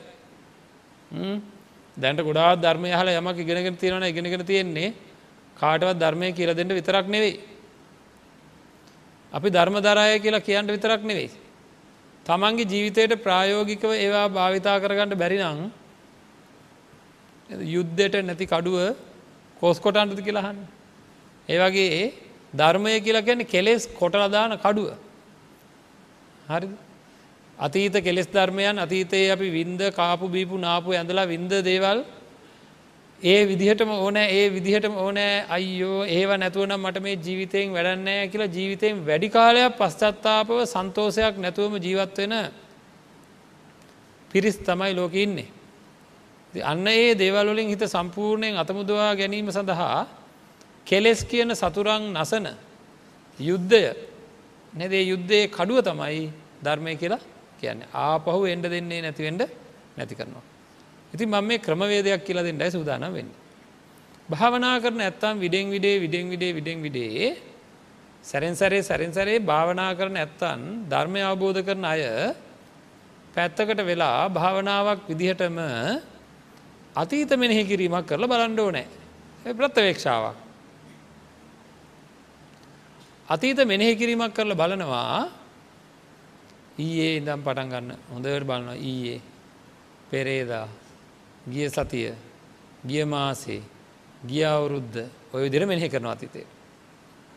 [1.97, 4.95] දැන්ට ගොඩා ධර්මය හල යමක් ඉගෙනගෙන තියෙනවන ඉගෙනගෙන තියෙන්නේ
[5.57, 7.41] කාටවත් ධර්මය කියල දෙන්න විතරක් නෙවෙයි.
[9.33, 11.31] අපි ධර්ම දරාය කියලා කියන්න විතරක් නෙවෙයි.
[12.27, 15.71] තමන්ගේ ජීවිතයට ප්‍රායෝගිකව ඒවා භාවිතා කරගන්නට බැරිනං
[17.67, 18.79] යුද්ධයට නැති කඩුව
[19.61, 20.59] කෝස්කොටන්ටද කියලාහන්න.
[21.49, 22.13] ඒවගේ
[22.53, 24.89] ධර්මය කියලා කියන්නේ කෙලෙස් කොටලදාන කඩුව.
[26.49, 26.69] හරි
[27.59, 32.05] අතීත කෙලෙස් ධර්මයන් අතීතයේ අපි වින්ද කාපු බීපු නාපු ඇඳලා වින්ද දේවල්
[33.19, 39.07] ඒ විදිහටම ඕනෑ ඒ විදිහටම ඕනෑ අයියෝ ඒව නැතුවනම් මට මේ ජීවිතයෙන් වැඩන්නෑ කියලා ජීවිතයෙන්
[39.07, 42.35] වැඩි කාලයක් පශ්චත්තාපව සන්තෝෂයක් නැතුවම ජීවත් වෙන
[44.31, 45.49] පිරිස් තමයි ලෝක ඉන්නේ.
[46.55, 50.07] අන්න ඒ දේවල්වලින් හිත සම්පූර්ණයෙන් අතමුදවා ගැනීම සඳහා
[50.87, 52.47] කෙලෙස් කියන සතුරං නසන
[53.41, 53.83] යුද්ධය
[54.73, 56.29] නැදේ යුද්ධයේ කඩුව තමයි
[56.63, 57.23] ධර්මය කියලා
[57.61, 59.43] කියන්න ආපහු එන්ඩ දෙන්නේ නැතිවෙන්ඩ
[59.97, 60.56] නැති කරනවා.
[61.13, 63.31] ඉතින් මම මේ ක්‍රමවේදයක් කියලා දෙන්නයි සූදානම් වෙන්න.
[64.29, 67.37] භාවනා කරන ඇත්තම් විඩෙන් විඩේ විඩෙන් විඩේ විඩෙන් විඩේ
[68.25, 72.03] සැරෙන්සරේ සැරෙන්සරේ භාවනා කරන ඇත්තන් ධර්මය අවබෝධ කරන අය
[73.35, 75.59] පැත්තකට වෙලා භාවනාවක් විදිහටම
[76.95, 78.87] අතීත මෙනෙහි කිරීමක් කරලා බලන්ඩ ඕනෑ
[79.53, 80.37] ප්‍රත්වේක්ෂාවක්.
[83.29, 85.29] අතීත මෙනෙහි කිරීමක් කරලා බලනවා
[86.79, 89.21] ඊයේ ඉඳම් පටන් ගන්න හොඳවට බලනවා ඊයේ
[90.11, 90.67] පෙරේදා
[91.47, 92.15] ගිය සතිය
[92.85, 93.63] ගිය මාසේ
[94.25, 94.99] ගිය අවුරුද්ධ
[95.33, 96.47] ඔය විදිර මෙනෙහි කරනවා අතීතේ.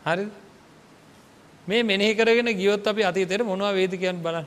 [0.04, 0.24] හරි
[1.68, 4.46] මේ මෙනෙහි කරගෙන ගියොත් අපි අතීතයට මොනවා වේදිකයන් බලන්න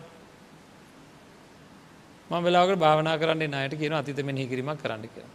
[2.30, 5.26] ම වෙලාකට භාවනා කරන්නේ අයට කියන අතිත මෙහි කිරීමක් කරන්න කිය.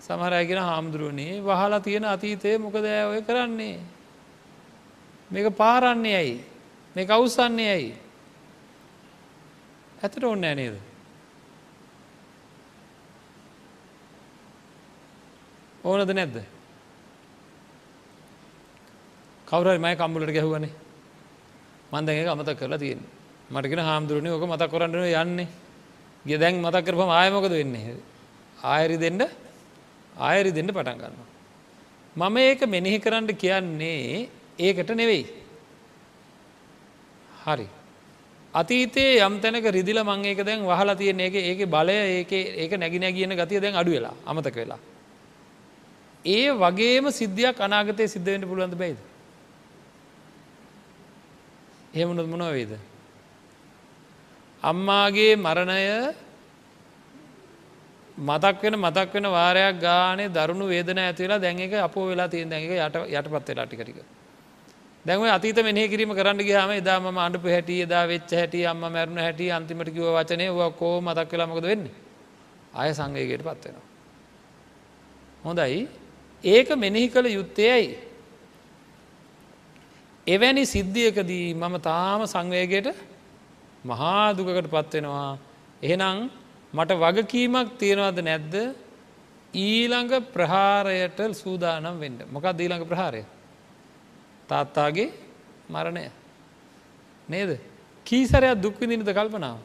[0.00, 3.78] සමහරයගෙන හාමුදුරුවනේ වහලා තියෙන අතීතය මොකද ඔය කරන්නේ.
[5.30, 6.36] මේක පාරන්නේ ඇයි
[6.96, 7.94] මේ කවුස්සන්නේ ඇයි.
[10.02, 10.93] ඇතට ඔන්න ඇනේද.
[15.84, 16.36] ඕනද නැද්ද.
[19.46, 20.72] කවුරයි මයි කම්බුලට ගැහුවනේ
[21.92, 23.12] මන්දගේ අමත කරලා තියෙන්නේ.
[23.50, 25.48] මටගෙන හාමුදුරුවනි ඕක මතක් කරන්නන යන්නේ
[26.24, 27.96] ගෙ දැන් මතක් කරපම ආයමොකද වෙන්නේ
[28.64, 29.20] ආයරි දෙන්න
[30.18, 31.28] ආයරි දෙන්න පටන් ගන්නවා.
[32.16, 35.24] මම ඒක මෙනෙහි කරන්න කියන්නේ ඒකට නෙවෙයි.
[37.44, 37.66] හරි.
[38.54, 43.06] අතීතයේ යම් තැනක රිදිල මං ඒක දැන් වහලා තියෙන එක ඒක බලය ඒක ඒක නැගින
[43.12, 44.80] කියන ගතිය දැන් අඩු වෙලා අමතක වෙලා.
[46.24, 49.00] ඒ වගේම සිද්ධියක් අනාගතය සිද්ධවෙන්න පුළුවන්ද බැයිද.
[51.94, 52.72] එහෙමනොත් මොනව වේද.
[54.62, 56.14] අම්මාගේ මරණය
[58.18, 62.62] මතක් වෙන මතක් වෙන වාරයක් ගානේ දරුණු වේදන ඇතිවෙලා දැන් එක අපෝ වෙලා තියෙන දැන්
[62.62, 63.98] එක යට යටපත් වෙලා ටික ටික.
[65.04, 68.90] දැන් ඔය අතීත මෙනෙහි කිරීම කරන්න ගියාම එදා මම අඬපු හැටි එදා වෙච්ච හැටි අම්මා
[68.90, 71.92] මැරුණ හැටි අන්තිමට කිව්ව වචනේ ඔය කොහොම මතක් වෙලා මොකද වෙන්නේ?
[72.74, 73.86] ආය සංවේගයට පත් වෙනවා.
[75.44, 76.03] හොඳයි.
[76.44, 77.98] ඒක මෙනෙහි කළ යුත්තේ ඇයි?
[80.26, 82.88] එවැනි සිද්ධියකදී මම තාම සංවේගයට
[83.84, 85.38] මහා දුකකට පත්වෙනවා
[85.82, 86.30] එහෙනම්
[86.72, 88.54] මට වගකීමක් තියෙනවද නැද්ද
[89.54, 93.22] ඊළඟ ප්‍රහාරයට සූදානම් වෙන්න මොකක් දීළඟ ප්‍රහාරය
[94.48, 95.12] තාත්තාගේ
[95.68, 96.08] මරණය
[97.28, 97.50] නේද
[98.06, 99.58] කීසරයක් දුක්විඳිනද කල්පනාව.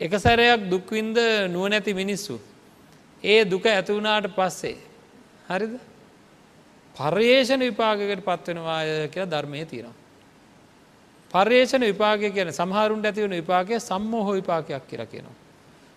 [0.00, 1.16] එක සැරයක් දුක්වින්ද
[1.48, 2.38] නුවනැති මිනිස්සු.
[3.26, 4.76] ඒ දුක ඇතිවුණාට පස්සේ.
[5.48, 5.74] හරිද
[6.94, 9.96] පර්යේෂණ විපාගකට පත්වෙනවාය කියලා ධර්මය තියෙනවා.
[11.30, 15.36] පර්යේෂණ විපාගය කියන සමහරුන්ට ඇතිවන විපාගය සම්මෝහ විපාකයක් කියලා කියනවා.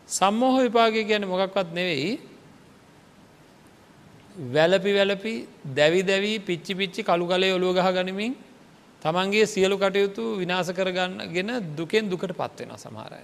[0.10, 2.12] සම්මෝහ විපාගය කියන මොකක්වත් නෙවෙයි
[4.48, 5.34] වැලපි වැලපි
[5.76, 8.34] දැවි දැවී පිච්චි පිච්චි කළු කලේ ඔළුව ගහ ගනිමින්
[9.02, 13.24] තමන්ගේ සියලු කටයුතු විනාස කරගන්නගෙන දුකෙන් දුකට පත්වෙන සමහරය.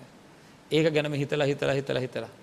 [0.71, 2.33] ඒක ගැනම හිතලා හිතලා හිතලා හිතලා.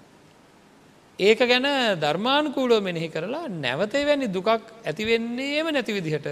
[1.19, 4.49] ඒක ගැන ධර්මානුකූලෝ මෙනෙහි කරලා නැවතේ වැනි දුකක්
[4.83, 6.27] ඇතිවෙන්නේම නැති විදිහට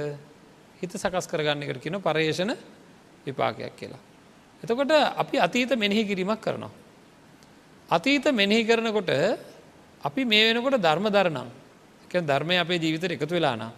[0.80, 2.56] හිත සකස් කරගන්න එකට කියන පර්යේෂණ
[3.26, 4.00] විපාකයක් කියලා.
[4.62, 6.70] එතකොට අපි අතීත මෙනෙහි කිරීමක් කරනවා.
[7.88, 9.10] අතීත මෙනෙහි කරනකොට
[10.00, 11.48] අපි මේ වෙනකොට ධර්ම දරනම්
[12.04, 13.72] එක ධර්මය අපේ ජීවිතයට එකතු වෙලානා.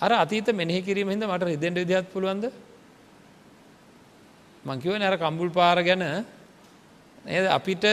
[0.00, 2.50] අර අතීත මෙනෙහි කිරීම හිද මට රිදෙන්ට විදිහත් පුළුවන්ද
[4.64, 6.26] මංකිව නැර කම්බුල් පාර ගැන
[7.24, 7.84] අපිට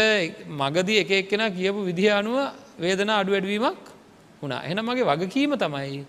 [0.46, 3.84] මගදී එක එක්කෙන කියපු විදිහ අනුව වේදනා අඩු වැඩවීමක්
[4.42, 6.06] වුණා එන මගේ වගකීම තමයි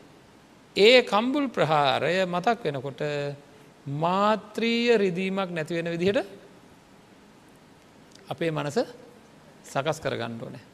[0.77, 3.03] ඒ කම්බුල් ප්‍රහාරය මතක් වෙනකොට
[3.87, 6.27] මාත්‍රීය රිදීමක් නැතිවෙන විදිහට
[8.29, 8.79] අපේ මනස
[9.65, 10.71] සකස් කරගන්න ඕනෑ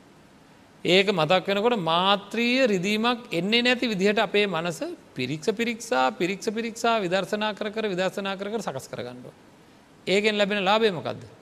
[0.84, 4.80] ඒක මතක් වෙනකොට මාත්‍රීය රිදීමක් එන්නේ නැති විදිහට අපේ මනස
[5.12, 9.34] පිරික්ෂ පිරික්ෂා පිරික්ෂ පිරික්ෂා විදර්ශනා කර කර විදර්ශනා කර කර සකස් කරගන්නුව.
[10.06, 11.37] ඒකෙන් ලැබෙන ලාබේමකක්ද.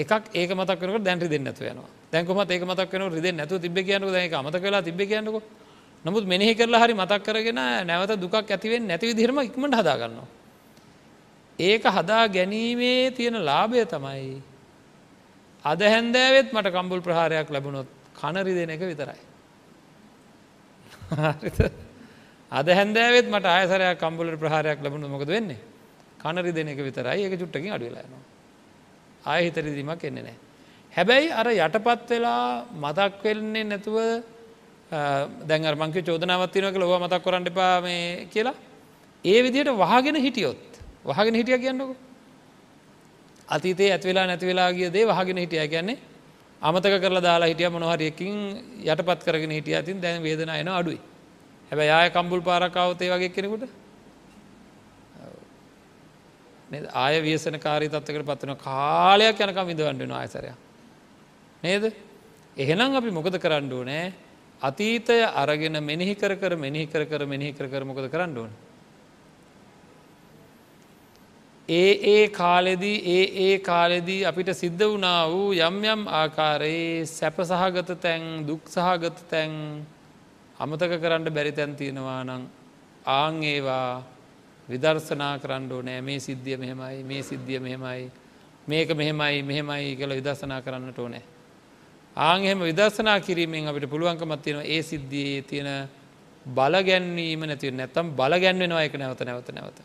[0.00, 3.74] එකක් ඒක මතක් වනක දැන් රිදෙන් නැතු යනවා දැන්කොමත් ඒක මතක් වන රිදෙන් නැතු තිබ
[3.80, 5.42] කියනක දැක මතක වෙලා තිබ කියන්නක
[6.04, 10.28] නමුත් මෙනෙහි කරලා හරි මතක් කරගෙන නැවත දුකක් ඇතිවෙන් නැති විදිරම ඉක්මට හදාගන්නවා.
[11.58, 14.40] ඒක හදා ගැනීමේ තියෙන ලාභය තමයි
[15.64, 19.20] අද හැන්දෑවෙත් මට කම්බුල් ප්‍රහාරයක් ලැබුණොත් කනරි දෙන එක විතරයි.
[22.52, 25.60] අද හැන්දෑවෙත් මට ආයසරයක් කම්බුලට ප්‍රහාරයක් ලැබුණු මොකද වෙන්නේ
[26.18, 28.24] කනරි දෙන එක විතරයි ඒක චුට්ටකින් අඩුවෙලායනවා.
[29.24, 30.36] ආය හිතරිදීමක් එන්නේ නෑ.
[30.92, 33.96] හැබැයි අර යටපත් වෙලා මතක් වෙන්නේ නැතුව
[35.48, 38.54] දැන් මංක චෝදනාවත්තිනක ලොව මතක් කරන්න එපා මේ කියලා.
[39.24, 41.96] ඒ විදියට වහගෙන හිටියොත් වහගෙන හිටිය කියන්නකෝ.
[43.48, 45.98] අතීතේ ඇත්වෙලා නැතිවෙලා ගිය දේ වහගෙන හිටිය ගැන්නේ
[46.62, 48.34] අමතක කරලා දාලා හිටිය මොනහරියකින්
[48.84, 51.00] යටපත් කරගෙන හිටිය ඇතින් දැන් වේදන එන අඩුයි.
[51.70, 53.70] හැබැයි ආය කම්බුල් පාරකාවතේ වගේ කෙනෙකුට
[56.70, 60.52] ආය වියසන කාරී තත්වකට පත්වන කාලයක් යනකම් විඳවන්ඩෙන ආයසරය
[61.62, 61.92] නේද?
[62.56, 64.12] එහෙනම් අපි මොකද කරන්න ඕනෑ?
[64.60, 68.50] අතීතය අරගෙන මෙනෙහි කර කර මෙනෙහි කර කර මෙනෙහි කර කර මොකද කරන්න ඕන?
[71.68, 77.98] ඒ ඒ කාලෙදී ඒ ඒ කාලෙදී අපිට සිද්ධ වුණා වූ යම් යම් ආකාරයේ සැප සහගත
[78.00, 79.52] තැන් දුක් සහගත තැන්
[80.58, 82.48] අමතක කරන්න බැරි තැන් තියෙනවා නං
[83.08, 84.02] ආං ඒවා
[84.70, 88.10] විදර්ශනා කරන්න ඕනෑ මේ සිද්ධිය මෙහෙමයි මේ සිද්ධිය මෙහෙමයි
[88.66, 91.22] මේක මෙහෙමයි මෙහෙමයි කළ විදර්ශනා කරන්නට ඕනෑ.
[92.16, 95.88] ආං එහෙම විදර්ශනා කිරීමෙන් අපිට පුළුවන්කමත් තියෙනවා ඒ සිද්ධියේ තියෙන
[96.46, 99.78] බලගැන්වීම නැතිව නැත්තම් බලගැන්වෙනවා එක නැවත නැවත නැවත.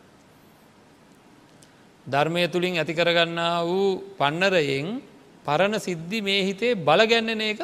[2.07, 5.01] ධර්මය තුළින් ඇති කරගන්නා වූ පන්නරයෙන්
[5.45, 7.61] පරණ සිද්ධි මේ හිතේ බලගැන්නෙන එක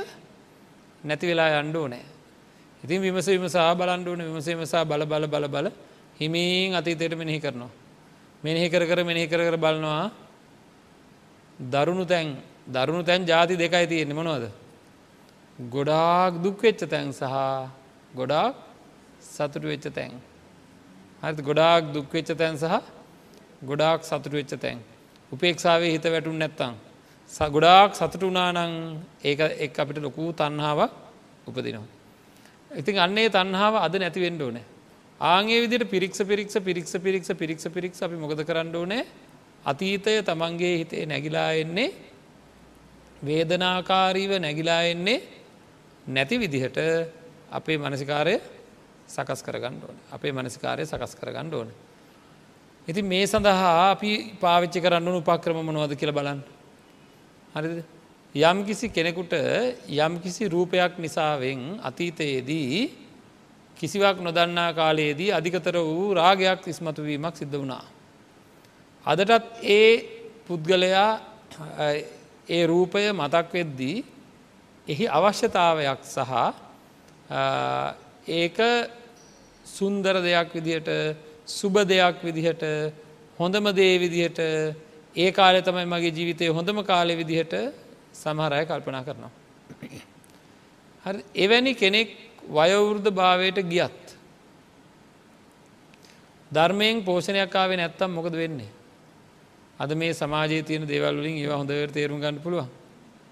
[1.04, 2.06] නැති වෙලා අන්ඩෝ නෑ.
[2.84, 5.68] ඉතින් විමස විමසා බලන්ඩුවන විමසේමසා බල බල බල බල
[6.22, 7.72] හිමීන් අතීතයට මෙනෙහි කරනවා.
[8.44, 10.12] මෙනෙහි කර කර මෙනෙහි කර කර බලනවා
[11.74, 12.28] දරුණු තැන්
[12.68, 14.46] දරුණු තැන් ජාති දෙකයි තියෙන්නේ මොනවද.
[15.70, 17.26] ගොඩාක් දුක්වෙච්ච තැන් සහ
[18.16, 18.56] ගොඩාක්
[19.20, 20.12] සතුටු වෙච්ච තැන්.
[21.24, 22.74] හරි ගොඩාක් දුක්වෙච්ච තැන් සහ
[23.64, 24.78] ගොඩාක් සතුට වෙච්ච තැන්.
[25.32, 26.74] උපේක්ෂාවේ හිත වැටුන් නැත්තං.
[27.56, 28.74] ගොඩාක් සතුට වනානං
[29.24, 30.92] ඒක එක් අපිට ලොකූ තන්හාාවක්
[31.48, 31.88] උපදිනවා.
[32.72, 34.71] ඉතින් අන්නේ තන්හාාව අද නැතිවෙන්ඩ ඕනෑ.
[35.22, 39.04] ආගේ විදිට පිරික්ෂ පිරික්ෂ පිරික්ෂ පිරික්ෂ පිරික්ෂ පිරික්ෂ අපි මොකද කරන්න ඕනෑ
[39.66, 41.90] අතීතය තමන්ගේ හිතේ නැගිලා එන්නේ
[43.22, 45.20] වේදනාකාරීව නැගිලා එන්නේ
[46.08, 46.80] නැති විදිහට
[47.52, 48.36] අපේ මනසිකාරය
[49.08, 51.72] සකස් කරගන්න ඕන අපේ මනසිකාරය සකස් කරගන්න ඕන
[52.88, 56.42] ඉතින් මේ සඳහා අපි පාවිච්චි කරන්න උපක්‍රම මොනවද කියල බලන්න.
[57.56, 57.84] හරිද.
[58.36, 59.34] යම් කිසි කෙනෙකුට
[59.88, 62.90] යම් කිසි රූපයක් නිසාවෙන් අතීතයේදී
[63.82, 67.84] කිසිවක් නොදන්නා කාලයේදී අධිකතර වූ රාගයක් ඉස්මතුවීමක් සිද්ධ වුණා.
[69.06, 69.92] අදටත් ඒ
[70.48, 71.10] පුද්ගලයා
[72.48, 73.98] ඒ රූපය මතක් වෙද්දී
[74.88, 76.32] එහි අවශ්‍යතාවයක් සහ
[78.30, 78.58] ඒක
[79.66, 80.90] සුන්දර දෙයක් විදිහට
[81.48, 82.64] සුබ දෙයක් විදිහට
[83.40, 84.40] හොඳම දේ විදිහට
[85.16, 87.54] ඒ කාලය තමයි මගේ ජීවිතය හොඳම කාලෙ විදිහට
[88.14, 89.32] සමහරය කල්පනා කරනවා.
[91.06, 92.10] හරි එවැනි කෙනෙක්
[92.48, 94.02] වයවෘද්ධ භාවයට ගියත්.
[96.52, 98.70] ධර්මයෙන් පෝෂණයක් ආවේ නැත්තම් මොකද වෙන්නේ.
[99.80, 102.70] අද මේ සමාජයේ තියෙන දේවල් වලින් ඒවා හොඳට තේරුම් ගන්න පුළුවන්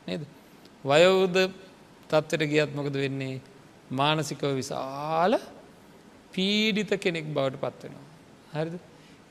[0.08, 0.22] නේද.
[0.84, 1.36] වයෝද
[2.10, 3.42] තත්වට ගියත් මොකද වෙන්නේ
[3.92, 5.40] මානසිකව විශාල
[6.32, 8.06] පීඩිත කෙනෙක් බවට පත්වෙනවා.
[8.54, 8.80] හරිද.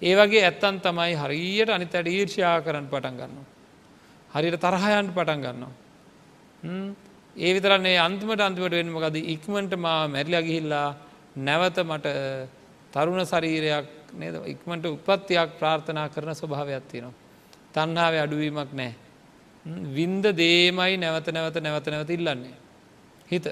[0.02, 3.46] ඒ වගේ ඇත්තන් තමයි හරියට අනිතට ඊර්ෂයා කරන්න පටන් ගන්නවා.
[4.30, 5.72] හරියට තරහයන්ට පටන් ගන්නවා.
[7.38, 10.88] ඒ විතරන්නේ අන්තිමට අන්තිමට වෙන්මකද ඉක්මට මා මැරිලා ගිහිල්ලා
[11.38, 12.06] නැවත මට
[12.92, 17.14] තරුණ ශරීරයක් නේද ඉක්මට උපත්තියක් ප්‍රාර්ථනා කරන ස්වභාවයක් තියෙනවා.
[17.72, 18.92] තන්නාව අඩුවීමක් නෑ.
[19.88, 22.56] වින්ද දේමයි නැවත නැවත නැවත නැවත ඉල්ලන්නේ.
[23.28, 23.46] හිත.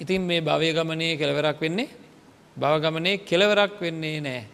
[0.00, 1.88] ඉතින් මේ භවය ගමනයේ කෙලවරක් වෙන්නේ
[2.56, 4.44] භවගමනයේ කෙලවරක් වෙන්නේ නෑ.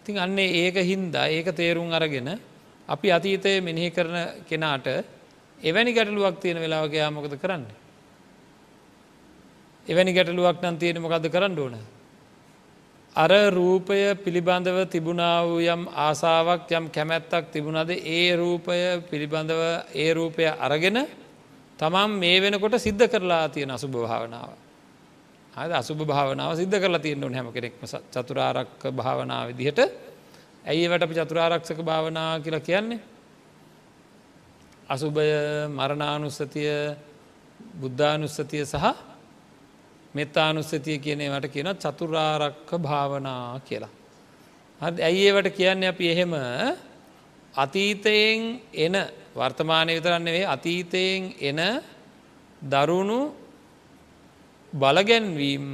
[0.00, 2.30] ඉතින් අන්නේ ඒක හින්දා ඒක තේරුම් අරගෙන
[2.88, 4.86] අපි අතීතය මෙනෙහි කරන කෙනාට
[5.62, 7.64] එවැනි ගැටලුවක් තියෙන වෙලාවගයා මොකද කරන්න.
[9.86, 11.76] එවැනි ගැටලුවක් නම් තියෙන මොකද කරන්න ඕන.
[13.16, 18.78] අර රූපය පිළිබඳව තිබුණා වූ යම් ආසාාවක් යම් කැමැත්තක් තිබුණද ඒ රූපය
[19.10, 19.62] පිළිබඳව
[19.94, 21.06] ඒ රූපය අරගෙන
[21.78, 24.50] තමන් මේ වෙනකොට සිද්ධ කරලා තියෙන අසුභ භාවනාව.
[25.54, 29.80] අද අසුභ භාවනාව සිද්ධ කරලා තියෙන්න්න හැම කෙනෙක්ම චතුරාරක්ක භාවනාව විදිහට
[30.64, 33.11] ඇයිවට අපි චතුරාරක්ෂක භාවනා කියලා කියන්නේ.
[34.92, 35.28] අසුභය
[35.70, 36.72] මරණානුස්සතිය
[37.74, 38.84] බුද්ධානුස්සතිය සහ
[40.14, 43.92] මෙත්තානුස්සතිය කියනවට කියන චතුරාරක්ක භාවනා කියලා.
[44.80, 46.32] හද ඇයි ඒවට කියන්නේ අපි එහෙම
[47.54, 48.40] අතීතයෙන්
[48.76, 48.94] එන
[49.34, 51.60] වර්තමානය විතරන්නේ අතීතයෙන් එන
[52.62, 53.20] දරුණු
[54.72, 55.66] බලගැන්වීම්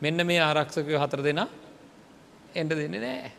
[0.00, 1.48] මෙන්න මේ ආරක්ෂකය හතර දෙනා
[2.54, 3.30] එන්ඩ දෙන්නේ නෑ.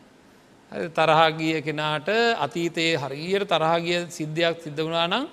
[0.70, 5.24] තරහාගිය කෙනාට අතීතයේ හරියට තරහාගිය සිද්ධයක් සිද්ධ වුණා නම්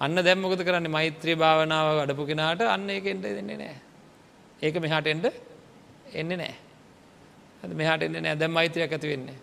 [0.00, 3.76] අන්න දැම්මොකද කරන්න මෛත්‍රී භාවනාව අඩපු කෙනාට අන්න එක එන්ට දෙන්නේ නෑ.
[4.60, 5.26] ඒක මෙහාට එන්ඩ
[6.12, 6.54] එන්නේ නෑ.
[7.72, 9.38] මෙහාට එන්න නෑ දැම් මෛත්‍රයක් ඇති වෙන්නේ.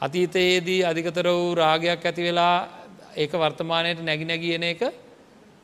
[0.00, 2.56] අතීතයේදී අධිකතර වූ රාගයක් ඇති වෙලා
[3.14, 4.82] ඒක වර්තමානයට නැගි නැගියන එක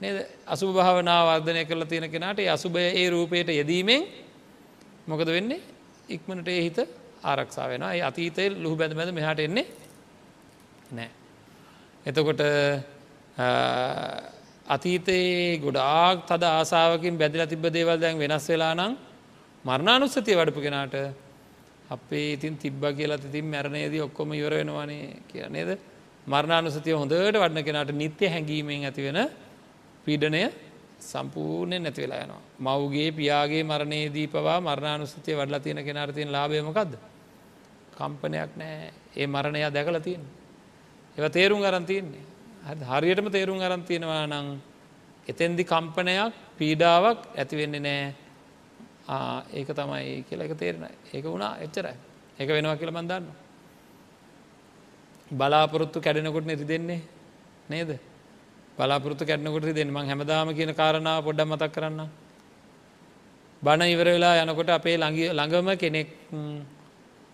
[0.01, 4.07] නේද අසු භාවනාව වර්ධනය කරලා තියෙන කෙනාට අසුභය ඒ රූපයට යෙදීමෙන්
[5.07, 5.61] මොකද වෙන්නේ
[6.09, 6.79] ඉක්මනට ඒ හිත
[7.27, 9.67] ආරක්ෂා වෙන ඒ අතීතය ලුහු බැඳ බැඳ මෙහට එන්නේ
[10.91, 11.11] නෑ.
[12.07, 12.41] එතකොට
[14.67, 18.93] අතීතයේ ගොඩාක් තද ආසාාවකින් බැදිල තිබ දේවල් දැන් වෙනස් වෙලා නම්
[19.65, 20.95] මරණානුස්සතිය වඩපු කෙනාට
[21.89, 25.71] අපේ ඉතින් තිබ්බ කියලා තිතින් මැරණයේදී ඔක්කොම ඉවර වෙනවානේ කිය නේද
[26.27, 29.19] මරණානුසතිය හොඳට වඩන කෙනාට නිත්‍ය හැඟීමෙන් ඇතිවෙන
[30.07, 30.43] පීඩනය
[31.01, 32.43] සම්පූර්ණයෙන් නැති වෙලා යනවා.
[32.61, 36.93] මව්ගේ පියාගේ මරණයේදී පවා මරණානුස්සතිය වඩලා තියෙන කෙනාට තියෙන ලාභයමකක්ද.
[37.99, 40.23] කම්පනයක් නෑ ඒ මරණයා දැකලා තියෙන.
[41.17, 42.25] ඒව තේරුම් අරන් තියන්නේ.
[42.93, 44.49] හරියටම තේරුම් අරන් තියෙනවා නං
[45.27, 48.15] එතෙන්දි කම්පනයක් පීඩාවක් ඇතිවෙන්නේ නෑ
[49.53, 51.97] ඒක තමයි කියලා එක තේරෙන ඒක වුණා එච්චරයි
[52.39, 53.27] ඒක වෙනවා කියල මන්දන්න.
[55.31, 57.01] බලාපොරොත්තු කැඩෙනකොට නැති දෙන්නේ
[57.69, 57.91] නේද
[58.77, 62.09] බලාපොරත්තු කැටනකොට දෙන්න මං හැමදාම කියන කාරණාව පොඩ්ඩ මතක් කරන්න.
[63.63, 66.09] බණ ඉවර වෙලා යනකොට අපේ ළඟම කෙනෙක්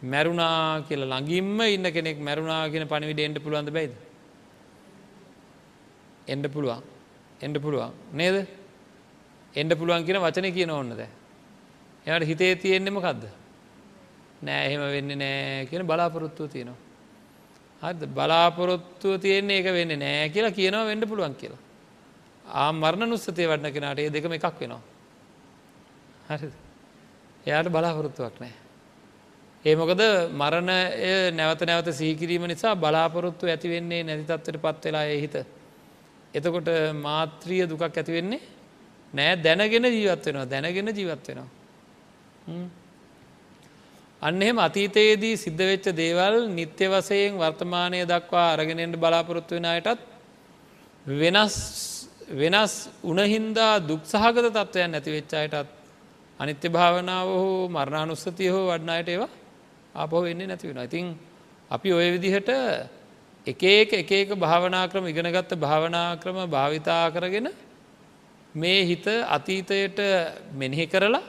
[0.02, 3.92] මැරුණා කියලා ළඟින්ම ඉන්න කෙනෙක් මැරුණා කියෙන පණවිඩ එන්ට පුළුවන්ද බයිද.
[6.26, 6.82] එන්ඩ පුළුවන්
[7.40, 8.46] එන්ඩ පුළුවන් නේද
[9.54, 11.02] එන්ඩ පුළුවන් කියන වචන කියන ඕන්නද.
[12.06, 13.24] එයට හිතේ තියෙන්නෙම කක්ද.
[14.42, 16.80] නෑ එහෙම වෙන්න නෑ කියන බලාපොරොත්තුව තියෙනවා.
[17.82, 21.62] හද බලාපොරොත්තුව තියෙන්නේ එක වෙන්න නෑ කියලා කියනවා වෙන්න පුළුවන් කියලා.
[22.44, 24.82] ආ මරණ නුස්සතය වඩන කෙනට ඒ දෙකම එකක් වෙනවා.
[26.28, 26.50] හරි
[27.46, 28.54] එයාට බලාපොරොත්තුවක් නෑ.
[29.64, 30.00] ඒ මොකද
[30.34, 30.78] මරණය
[31.32, 35.34] නැවත නැවත සීකිරීම නිසා බලාපොරොත්තු ඇතිවෙන්නේ නැති තත්වට පත් වෙලා හිත.
[36.34, 38.40] එතකොට මාත්‍රිය දුකක් ඇතිවෙන්නේ
[39.12, 41.48] නෑ දැනගෙන ජීවත් වෙනවා දැනගෙන ජීවත් වෙනවා.
[44.22, 50.00] අන්න එහෙම අතීතයේදී සිද්ධ වෙච්ච දේවල් නිත්‍ය වසයෙන් වර්තමානය දක්වා අරගෙනෙන්ට බලාපොරොත්තු වෙන අයටත්
[51.06, 51.56] වෙනස්
[52.32, 55.70] වෙනස් උනහින්දා දුක්සහගත තත්ත්වයන් නැතිවෙච්චායටත්
[56.40, 59.30] අනිත්‍ය භාවනාව හෝ මරණානුස්සතිය හෝ වඩනායට ඒවා
[59.94, 60.78] අපහෝ වෙන්නේ නැති වෙන.
[60.80, 61.18] ඉතින්
[61.70, 62.48] අපි ඔය විදිහට
[63.46, 67.48] එකඒක එකක භාවනා ක්‍රම ඉගෙනගත්ත භාවනා ක්‍රම භාවිතා කරගෙන
[68.54, 69.98] මේ හිත අතීතයට
[70.52, 71.22] මෙනෙහි කරලා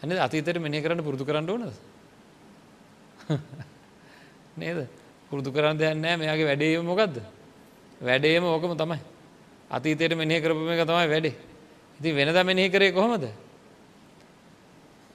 [0.00, 1.72] ඇනි අතීතයට මෙනෙහි කරන්න පුරුදු කරන්න ඕනද.
[4.56, 4.88] නේද?
[5.30, 7.16] පුරුදු කරන්න දෙයන්නෑ මෙයාගේ වැඩේ මොකක්ද
[8.00, 8.98] වැඩේම ඕකම තමයි.
[9.70, 11.34] අතීතයට මෙනෙහි කරපුම එක තමයි වැඩේ.
[12.00, 13.24] ඉති වෙනද මෙනෙහි කරේ කොහොමද?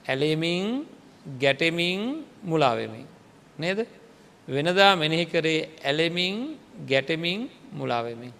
[0.04, 0.86] ඇලෙමින්
[1.36, 3.06] ගැටෙමින් මුලාවෙමින්
[3.58, 3.86] නේද?
[4.48, 6.58] වෙනදා මෙනෙහි කරේ ඇලෙමින්
[6.88, 8.32] ගැටෙමින් මුලාවෙමින්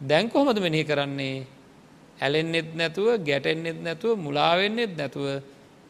[0.00, 1.46] දැන් කොහොමද මෙනෙහි කරන්නේ?
[2.20, 5.42] ඇලෙන්නෙත් නැතුව ගැටෙන්නෙත් නැතුව මුලාවෙන්නෙත් නැතුව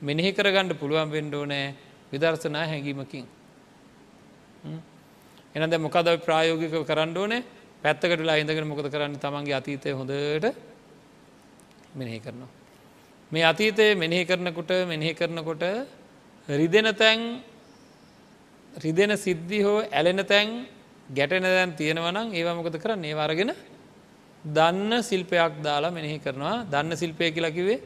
[0.03, 1.75] මෙනෙහි කරගන්න පුළුවන් වෙන්ඩෝ නෑ
[2.13, 3.27] විදර්ශනා හැඟීමකින්.
[5.55, 7.43] එනද මොකද ප්‍රායෝගික කරන්න ඕනේ?
[7.83, 9.17] පැත්තකටලා ඉඳගෙන මොකද කරන්න?
[9.17, 10.47] තමන්ගේ අතීතය හොඳට
[11.95, 12.51] මෙනෙහි කරනවා.
[13.33, 15.65] මේ අතීතය මෙනෙහි කරනකොට මෙනෙහි කරනකොට
[16.49, 17.43] රිදෙන තැන්
[18.75, 20.67] රිදෙන සිද්ධි හෝ ඇලෙන තැන්
[21.09, 23.05] ගැටෙන දැන් තියෙනවනම් ඒවා මොකද කරන්න?
[23.05, 23.53] ඒ වරගෙන
[24.45, 26.65] දන්න සිල්පයක් දාලා මෙනෙහි කරනවා.
[26.65, 27.81] දන්න සිල්පය කියලකිවේ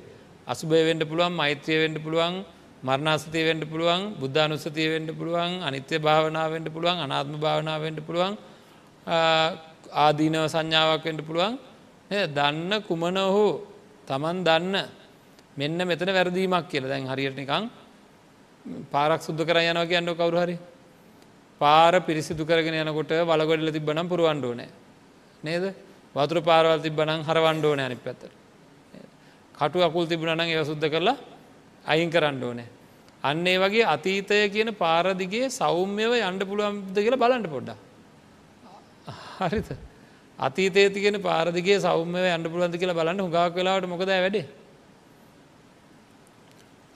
[0.46, 2.44] අසුභය වෙන්ඩ පුළුවන් මෛත්‍රය වෙන්ඩ පුළුවන්
[2.82, 8.34] මරණාසතය වෙන්ඩ පුළුවන් බුද්ධානුස්සතිය වෙන්ඩ පුළුවන් අනිත්‍ය භාවනාව වෙන්ඩ පුළුවන් අනාත්ම භාවනාව වෙන්ඩ පුළුවන්
[10.04, 11.58] ආදීනව සංඥාවක් වෙන්ඩ පුළුවන්.
[12.36, 13.50] දන්න කුමන හෝ
[14.08, 14.74] තමන් දන්න
[15.56, 16.84] මෙන්න මෙතන වැරදීමක් කියල.
[16.88, 17.64] දැන් හරියට නිකං
[18.90, 20.56] පාරක් සුද්ද කර යනවා කියන්න කවරු හරි?
[21.60, 24.70] පාර පිරිසිදු කරගෙන යනකොට වලගොඩල තිබ්බනම් පුරුවන්ඩෝ නෑ
[25.42, 25.64] නේද?
[26.14, 28.30] වතුර පාරවල් තිබ්බනං හරවන්ඩෝ නෑනි පැත්තර
[29.54, 31.16] කටු අකුල් තිබුණනං ඒව සුද්ද කරලා
[31.84, 32.68] අයින් කරන්න ඕනෑ.
[33.24, 37.70] අන්න ඒ වගේ අතීතය කියන පාරදිගේ සෞම්‍යව යන්ඩ පුළුවන්ද කියලා බලන්ට පොඩ්ඩ
[39.38, 39.68] හරිත
[40.38, 44.46] අතීතේ තියෙන පාරදිගේ සෞම්‍යව යන්න පුළුවන්ද කියලා බලන්න හුඟක් වෙලාවට මොකද වැඩේ?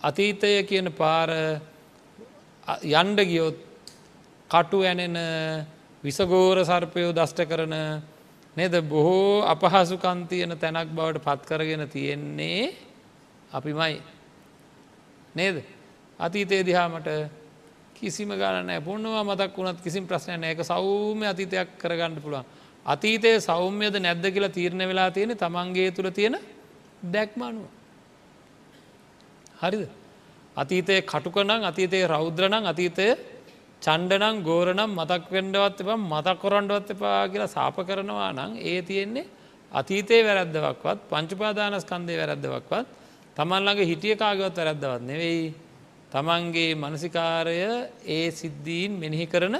[0.01, 1.28] අතීතය කියන පාර
[2.82, 3.59] යන්ඩ ගියොත්
[4.51, 5.16] කටු ඇනෙන
[6.03, 7.74] විසගෝර සර්පයෝ දෂ්ට කරන
[8.57, 8.74] නේද?
[8.82, 12.72] බොහෝ අපහසුකන්තියන තැනක් බවට පත් කරගෙන තියෙන්නේ
[13.53, 14.01] අපිමයි.
[15.34, 15.64] නේද?
[16.18, 17.09] අතීතයේ දිහාමට
[17.94, 22.44] කිසිම ගලන පුුණවා මතක් වුණත් කිසිම ප්‍රශ්නය ඒක සෞම්‍ය අතීතයක් කරගන්න පුළුවන්.
[22.86, 26.40] අතීතය සෞම්‍යද නැද්ද කියලා තීරණ වෙලා තියෙන තමන්ගේ තුළ තියෙන
[27.05, 27.80] දැක්මනුව
[29.61, 29.89] හරිද?
[30.57, 33.09] අතීතය කටුකනං අතීතයේ රෞද්‍රනං අතීතය
[33.83, 39.27] චණ්ඩනං ගෝරනම් මතක් වෙන්ඩවත් එප මතක් කොරන්ඩුවත් එපා කියලා සාප කරනවා නං ඒ තියෙන්නේ
[39.73, 42.87] අතීතයේ වැරද්දවක්වත් පංචුපාදානස්කන්දය වැරද්දවක්වත්
[43.37, 45.55] තමන්ලගේ හිටිය කාගවත් වැරද්දවත් නෙවෙයි.
[46.13, 47.57] තමන්ගේ මනසිකාරය
[48.07, 49.57] ඒ සිද්ධීන් මෙනෙහි කරන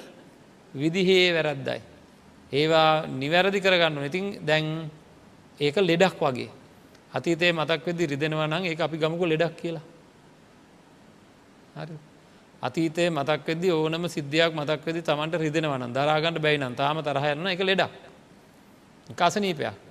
[0.75, 1.81] විදිහේ වැරද්දයි.
[2.53, 4.91] ඒවා නිවැරදි කරගන්න ඉතින් දැන්
[5.61, 6.51] ඒක ලෙඩක් වගේ.
[7.15, 9.87] අතීතේ මතක් වෙදි රිදෙනවා නම් ඒ අපි ගමකු ලෙඩක් කියලා.
[11.75, 11.97] හරි.
[12.63, 17.93] අතීතය මතක් වෙදදි ඕනම සිද්ධියක් මතක් වෙදි තමන්ට රිදෙනවන දරාගන්නට බැයිනම් තාම තරහයන්න එක ලෙඩක්.
[19.11, 19.91] කසනීපයක්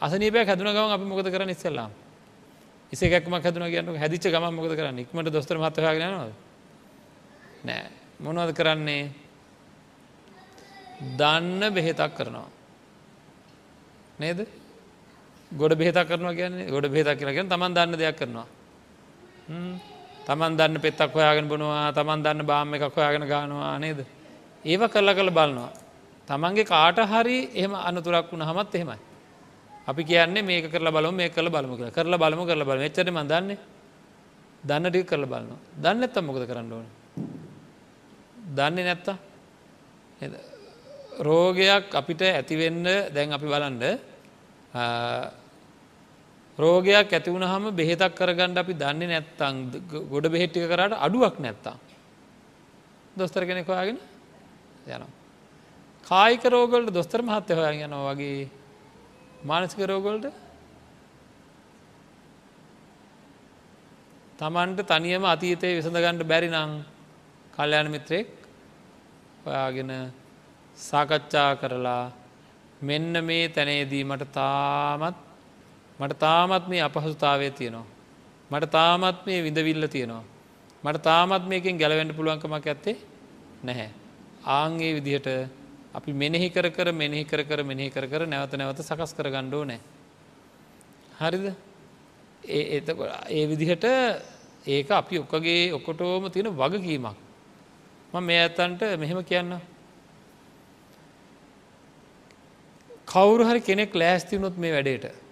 [0.00, 0.46] අසනීපයක්.
[0.46, 1.90] හැදුන ගම අපි මොකද කරන ඉස්සෙල්ලාම්?
[2.92, 4.98] ඉසේකක්ම හැදුන කියන්නු හැදිච ගම මොකද කරන්න?
[4.98, 6.32] ඉක්මට දොස්තර මතහගෙනනවද
[7.64, 7.90] නෑ.
[8.20, 9.10] මොනවද කරන්නේ?
[11.16, 12.48] දන්න බෙහෙතක් කරනවා.
[14.18, 14.46] නේද?
[15.52, 18.46] ගොඩ බෙහෙත කරනවා කියන්නේ ගොඩ බෙහෙතක් කියලගෙන තමන් දන්න දෙයක් කරනවා.
[20.28, 24.00] තමන් දන්න පෙත්තක් හොයාගෙන බොනවා තමන් දන්න බාම එකක් හොයාගෙන ගානවා නේද?
[24.64, 25.72] ඒව කරලා කළ බලනවා.
[26.28, 28.98] තමන්ගේ කාට හරි එහම අනතුරක් වුණ හමත් එහෙමයි.
[29.88, 31.96] අපි කියන්නේ මේක කරලා බලමු මේ කරලා බලමු කියලා.
[31.96, 32.84] කරලා බලමු කරලා බලමු.
[32.84, 33.58] එච්චර මන් දන්නේ.
[34.64, 35.60] දන්න ටික කරලා බලනවා.
[35.82, 36.92] දන්නේ නැත්තම් මොකද කරන්න ඕනේ?
[38.56, 39.16] දන්නේ නැත්තම්
[40.20, 40.34] නේද?
[41.20, 43.80] රෝගයක් අපිට ඇති වෙන්න දැන් අපි බලන්න
[46.58, 49.56] රෝගයක් ඇතිවුණ හම බෙහෙතක් කරගන්න අපි දන්නේ නැත්තං
[50.10, 51.78] ගොඩ බෙහෙට්ටික කරට අඩුවක් නැත්තම්
[53.16, 53.98] දොස්තර කෙනෙක් හොයාගෙන
[54.86, 55.10] යනවා.
[56.06, 58.48] කායික රෝගලට දොස්තර මහත්‍ය හොයන් යනවා වගේ
[59.42, 60.26] මානසික රෝගොල්ට
[64.38, 66.72] තමන්ට තනියම අතීතය විසඳගණ්ඩ බැරි නං
[67.54, 68.28] කල්්‍යයාන මිත්‍රයෙක්
[69.46, 69.92] ඔයාගෙන
[70.78, 72.04] සාකච්ඡා කරලා
[72.80, 75.27] මෙන්න මේ තැනේදී මට තාමත්
[75.98, 77.86] මට තාමත් මේ අපහසුතාවය තියෙනවා.
[78.50, 80.24] මට තාමත් මේ විඳවිල්ල තියෙනවා.
[80.84, 82.96] මට තාමත් මේකින් ගැලවෙන්ඩ පුළුවන්කමක් ඇත්තේ
[83.62, 83.90] නැහැ.
[84.44, 85.28] ආංගේ විදිහට
[85.94, 89.64] අපි මෙනෙහි කර කර මෙනෙහි කර කර මෙනෙහි කර කර නැවත නැවත සකස් කර ගණ්ඩෝ
[89.64, 89.80] නෑ.
[91.20, 91.46] හරිද
[92.44, 92.82] ඒ
[93.30, 93.84] ඒ විදිහට
[94.66, 97.16] ඒක අපි ඔක්කගේ ඔක්කොටෝම තියෙන වගකීමක්.
[98.12, 99.60] ම මේ ඇත්තන්ට මෙහෙම කියන්න.
[103.06, 105.27] කවුරු හරි කෙනෙක් ලෑස්තිවුණොත් මේ වැඩේට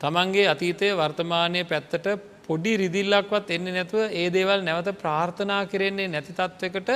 [0.00, 2.06] තමන්ගේ අතීතය වර්තමානය පැත්තට
[2.46, 6.90] පොඩි රිදිල්ලක්වත් එන්න නැතුව ඒ දේවල් නැවත ප්‍රාර්ථනා කරෙන්නේ නැති තත්ත්වකට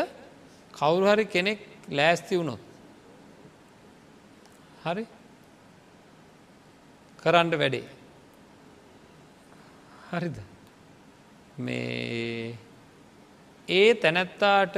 [0.75, 1.59] කවුරුහරි කෙනෙක්
[1.91, 2.61] ලෑස්ති වුණොත්.
[4.85, 5.05] හරි
[7.19, 7.89] කරන්න වැඩේ.
[10.11, 10.37] හරිද
[11.59, 12.57] මේ
[13.69, 14.77] ඒ තැනැත්තාට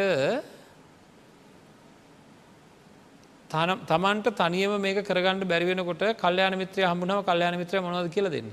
[3.53, 8.51] තමන්ට තනියම මේක කරගන්නඩ බැරිවෙනකොට කල්්‍යයාන මිත්‍රය හමුණාව කල්්‍යයාන මිත්‍ර මොද කියල දෙන්න?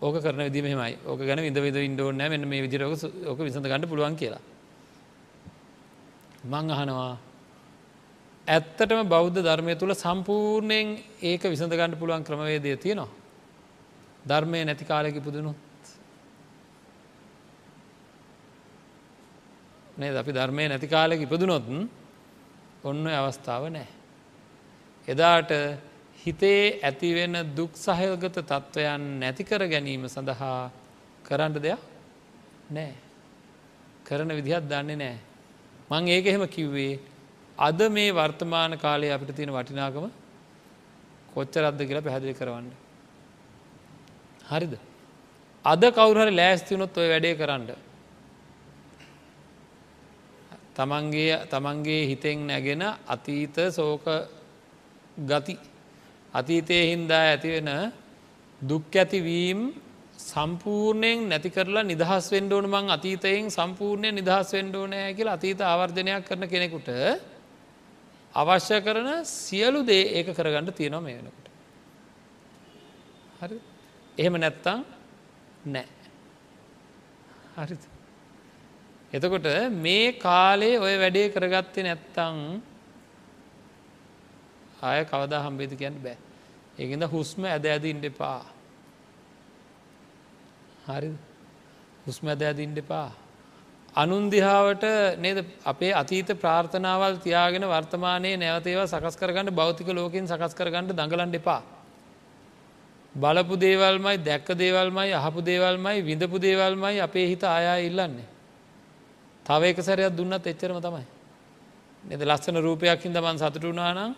[0.00, 2.86] ඕක කරන විදිමයි ඕක ගැන විද විද ඉන්ඩෝන මෙන්න මේ විදිරක
[3.26, 4.42] ඕක විසඳ ගන්න පුළුවන් කියලා.
[6.44, 7.16] මං අහනවා
[8.46, 13.10] ඇත්තටම බෞද්ධ ධර්මය තුළ සම්පූර්ණයෙන් ඒක විසඳ ගන්න පුළුවන් ක්‍රමවේදය තියෙනවා.
[14.26, 15.56] ධර්මය නැති කාලයකි පුදනුත්
[19.96, 21.88] නේ අපි ධර්මය නැති කාලෙක ඉපදුනොත්න්
[22.84, 23.88] ඔන්න අවස්ථාව නෑ.
[25.08, 25.50] එදාට
[26.24, 30.70] හිතේ ඇතිවෙන දුක් සහයගත තත්ත්වයන් නැතිකර ගැනීම සඳහා
[31.24, 31.80] කරන්න දෙයක්
[32.70, 32.94] නෑ.
[34.04, 35.18] කරන විදිහත් දන්නේ නෑ.
[35.90, 37.00] මං ඒක එහෙම කිව්වේ
[37.58, 40.06] අද මේ වර්තමාන කාලය අපිට තියෙන වටිනාකම
[41.34, 42.70] කොච්චරද්ද කියලා පැහැදිලි කරවන්න.
[44.50, 44.74] හරිද.
[45.64, 47.91] අද කවුරහරි ලෑස්තිවුණොත් ඔය වැඩේ කරන්න.
[50.76, 54.04] තමන්ගේ තමන්ගේ හිතෙන් නැගෙන අතීත සෝක
[55.22, 55.54] ගති
[56.34, 57.92] අතීතය හින්දා ඇතිවෙන
[58.60, 59.60] දුක් ඇතිවීම්
[60.22, 66.88] සම්පූර්ණයෙන් නැති කරලා නිදහස් වෙන්ඩෝන මං අතීතයෙන් සම්පූර්ණය නිදහස් වෙන්ඩෝනෑ කියලා අතීත ආවර්ජනයක් කරන කෙනෙකුට
[68.34, 71.46] අවශ්‍ය කරන සියලු දේ ඒක කරගන්න තියෙනවා මේ වෙනකට.
[73.40, 73.56] හරි
[74.18, 74.84] එහෙම නැත්තං
[75.66, 75.88] නෑ.
[77.58, 77.76] හරි
[79.12, 82.38] එතකොට මේ කාලේ ඔය වැඩේ කරගත්තේ නැත්තං
[84.82, 86.16] ආය කවදා හම්බේද කියන්න බෑ.
[86.78, 88.40] ඒකද හුස්ම ඇද ඇද ඉන්ඩ එපා.
[90.88, 91.12] හරි
[92.06, 93.10] හුස්ම ඇද ඇද ඉන්ඩ එපා.
[93.94, 94.88] අනුන්දිහාවට
[95.18, 101.62] නේද අපේ අතීත ප්‍රාර්ථනාවල් තියාගෙන වර්තමානයේ නැවතේවා සකස් කරගන්න භෞතික ලෝකින් සකස් කරගන්නට දඟලන්ඩ එපා.
[103.14, 108.31] බලපු දේවල්මයි දැක්ක දේවල්මයි අහපු දේවල්මයි විඳපු දේවල්මයි අපේ හිත අයා ඉල්ලන්නේ.
[109.46, 111.04] තව එක සැරයක් දුන්නත් එච්චරම තමයි.
[112.04, 114.14] එද ලස්සන රූපයක් හිද මන් සතුටුනානම්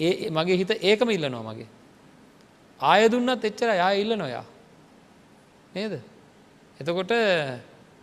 [0.00, 1.68] ඒ මගේ හිත ඒකම ඉල්ලනවා මගේ.
[2.80, 4.44] ආය දුන්නත් එච්චර යා ඉල්ල නොයා.
[5.74, 6.00] නේද.
[6.80, 7.12] එතකොට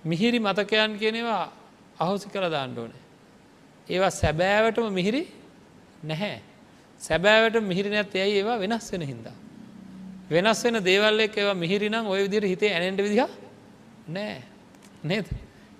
[0.04, 1.52] මිහිරි මතකයන් කියනවා
[2.00, 3.04] අහෝසි කළ දාන්න ඕනේ.
[3.90, 5.22] ඒවා සැබෑවටම මිහිරි
[6.04, 6.42] නැහැ.
[7.02, 9.38] සැබෑවට මිහිරි නැත් යයි ඒවා වෙනස් වෙන හින්දා.
[10.30, 13.28] වෙනස් වෙන දේවල් එක් ඒවා මිහිරිනම් ඔය විදිර හිතේ ඇනෙන්ට විදිහ
[14.08, 14.42] නෑ
[15.04, 15.28] නේද.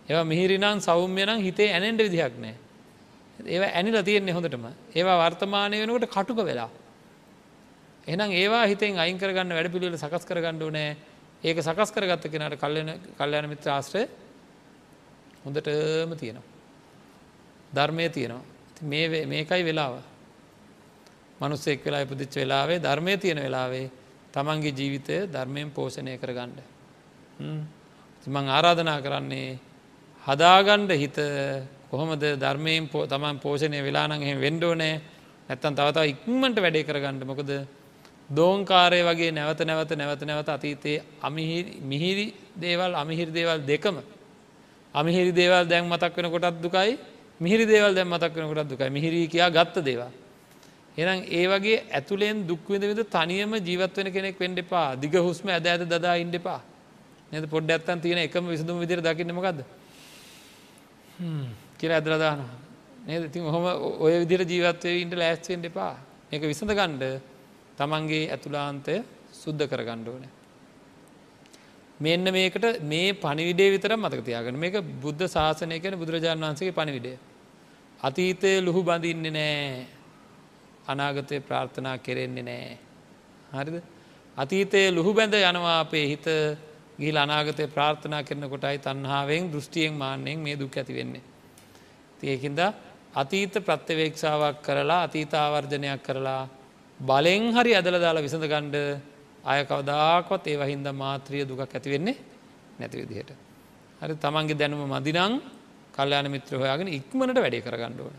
[0.10, 2.56] ඒවා මිහිරිනම් සෞම්‍යනම් හිතේ ඇනෙන්ට විදිහක් නෑ.
[3.46, 6.70] ඒවා ඇනිල තියෙන්නේ හොඳටම ඒවා වර්තමානය වෙනකට කටුක වෙලා.
[8.08, 10.96] එහනම් ඒවා හිතෙන් අයින් කරගන්න වැඩ පිළිවෙල සකස් කරගන්නඩ නෑ
[11.44, 14.04] ඒක සකස් කරගත්ත කෙනට කල්ලන කල්්‍යන මිත්‍ර ආශ්‍රය
[15.46, 16.48] හොඳටම තියෙනවා.
[17.72, 18.44] ධර්මය තියෙනවා
[18.84, 20.02] මේ මේකයි වෙලාව.
[21.40, 23.92] මනුස්සෙක් වෙලා ඉපදිච්ච වෙලාවේ ධර්මය තියෙන වෙලාවේ
[24.34, 26.60] තමන්ගේ ජීවිතය ධර්මයෙන් පෝෂණය කරගණ්ඩ.
[28.28, 29.60] මං ආරාධනා කරන්නේ
[30.26, 31.18] හදාගණ්ඩ හිත
[31.92, 35.02] කොහොමද ධර්මයෙන් පෝ තමන් පෝෂණය වෙලානගේ වෙන්ඩෝනෑ
[35.50, 37.52] නැත්තන් තවතාව ඉක්මට වැඩේ කරගන්නඩ මොකද
[38.30, 41.04] දෝංකාරය වගේ නැවත නැවත නැවත නැවත අතීතයේ
[41.84, 43.96] මිහිරි දේවල් අමිහිරි දේවල් දෙකම
[44.96, 47.00] අමිහිරි දේවල් දැන් මතක් වෙන කොටත් දුකයි
[47.40, 48.90] මිහිරි දේවල් දැන් මතක් වෙන කොටත් දුකයි.
[48.90, 50.12] මිහිරී කියා ගත්ත දේවල්.
[50.98, 54.96] එනම් ඒ වගේ ඇතුළෙන් දුක්විද විද තනියම ජීවත් වෙන කෙනෙක් වෙන්ඩ එපා.
[54.96, 56.62] දිග හුස්ම ඇද ඇද දදා ඉන්ඩ එපා.
[57.32, 57.46] නද?
[57.48, 59.64] පොඩ්ඩ ඇත්තන් තියෙන එකම විසඳුම් විදිර දකින්නමකක්ද
[61.78, 62.44] කියර ඇදරදාන
[63.06, 63.24] නේද?
[63.26, 63.66] ඉතින් හොම
[64.00, 65.96] ඔය විදිර ජීවත්වය ඉන්ට ලෑස්වෙන්ට එපා.
[66.32, 67.22] එක විසඳ ගණ්ඩ
[67.78, 68.96] තමන්ගේ ඇතුලාන්තය
[69.34, 70.26] සුද්ධ කරගණ්ඩ ඕන.
[72.00, 77.18] මෙන්න මේකට මේ පනිවිඩේ විතර මතකතියාගන මේක බුද්ධ ශාසනය කන බුදුරජාණන් වන්සගේ පනිවිඩේ
[78.00, 79.88] අතීතය ලුහු බඳින්නේ නෑ.
[80.88, 82.78] අනාගතය ප්‍රාර්ථනා කෙරෙන්නේ නෑ.
[83.54, 83.84] හරිද?
[84.38, 86.28] අතීතය ලුහු බැඳ යනවා අපේ හිත.
[87.00, 91.24] ගිල් අනාගතය ප්‍රාර්ථනා කරන කොටයි තන්හාාවෙන් දෘෂ්ටියෙන් මාන්‍යයෙන් මේ දුක් ඇති වෙන්නේ.
[92.20, 92.60] තියකින්ද
[93.14, 96.42] අතීත ප්‍රත්‍යවේක්ෂාවක් කරලා අතීත ආවර්ජනයක් කරලා
[97.00, 98.78] බලෙන් හරි ඇදල දාලා විසඳ ගණ්ඩ
[99.44, 102.18] අය කවදාකවත් ඒ වහින්ද මාත්‍රිය දුකක් ඇති වෙන්නේ
[102.80, 103.32] නැති විදිහට.
[104.02, 105.40] හරි තමන්ගේ දැනුම මදිනං
[105.96, 108.18] කල්්‍යයාන මිත්‍ර හොයාගෙන ඉක්මනට වැඩේ කරගන්න ඕන.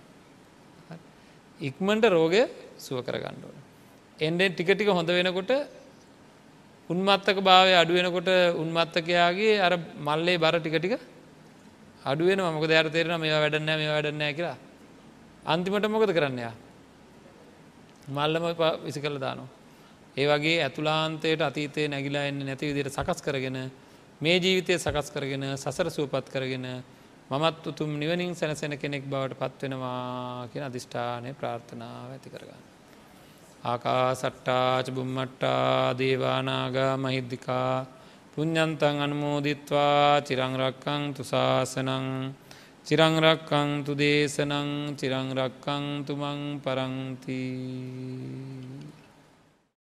[1.61, 2.43] ඉක්මට රෝගය
[2.79, 3.57] සුව කරගන්න ඕන.
[4.19, 5.53] එන්ඩෙන් ටික ටික හොඳ වෙනකොට
[6.91, 10.95] උන්මත්තක භාවය අඩුවෙනකොට උන්මත්තකයාගේ අර මල්ලේ බර ටික ටික
[12.05, 14.59] අඩුවෙන මක දෑර තේරෙන මේ වැඩන්න මේ වැඩන්නෑ කියලා
[15.45, 16.55] අන්තිමට මොකද කරන්නයා
[18.09, 18.45] මල්ලම
[18.85, 19.49] විසි කළ දානවා.
[20.17, 23.59] ඒ වගේ ඇතුලාන්තයට අතීතය නැගිලා එන්න නැති විදියට සකස් කරගෙන
[24.21, 26.67] මේ ජීවිතය සකස් කරගෙන සසර සූපත් කරගෙන
[27.31, 32.70] මමත් උතුම් නිවනින් සැනසෙන කෙනෙක් බවට පත්වෙනවා කියෙන අධිෂ්ඨානය ප්‍රාර්ථනාව ඇති කරගන්න.
[33.63, 37.75] ආකා සට්ටාච බුම්මට්ටා දේවානාගා මහිද්දිකා
[38.33, 42.07] පුඤ්ඥන්තන් අනුමෝදිත්වා චිරංරක්කං තුසාසනං
[42.87, 48.21] චිරංරක්කං තු දේශනං චිරංරක්කං තුමං පරංතිී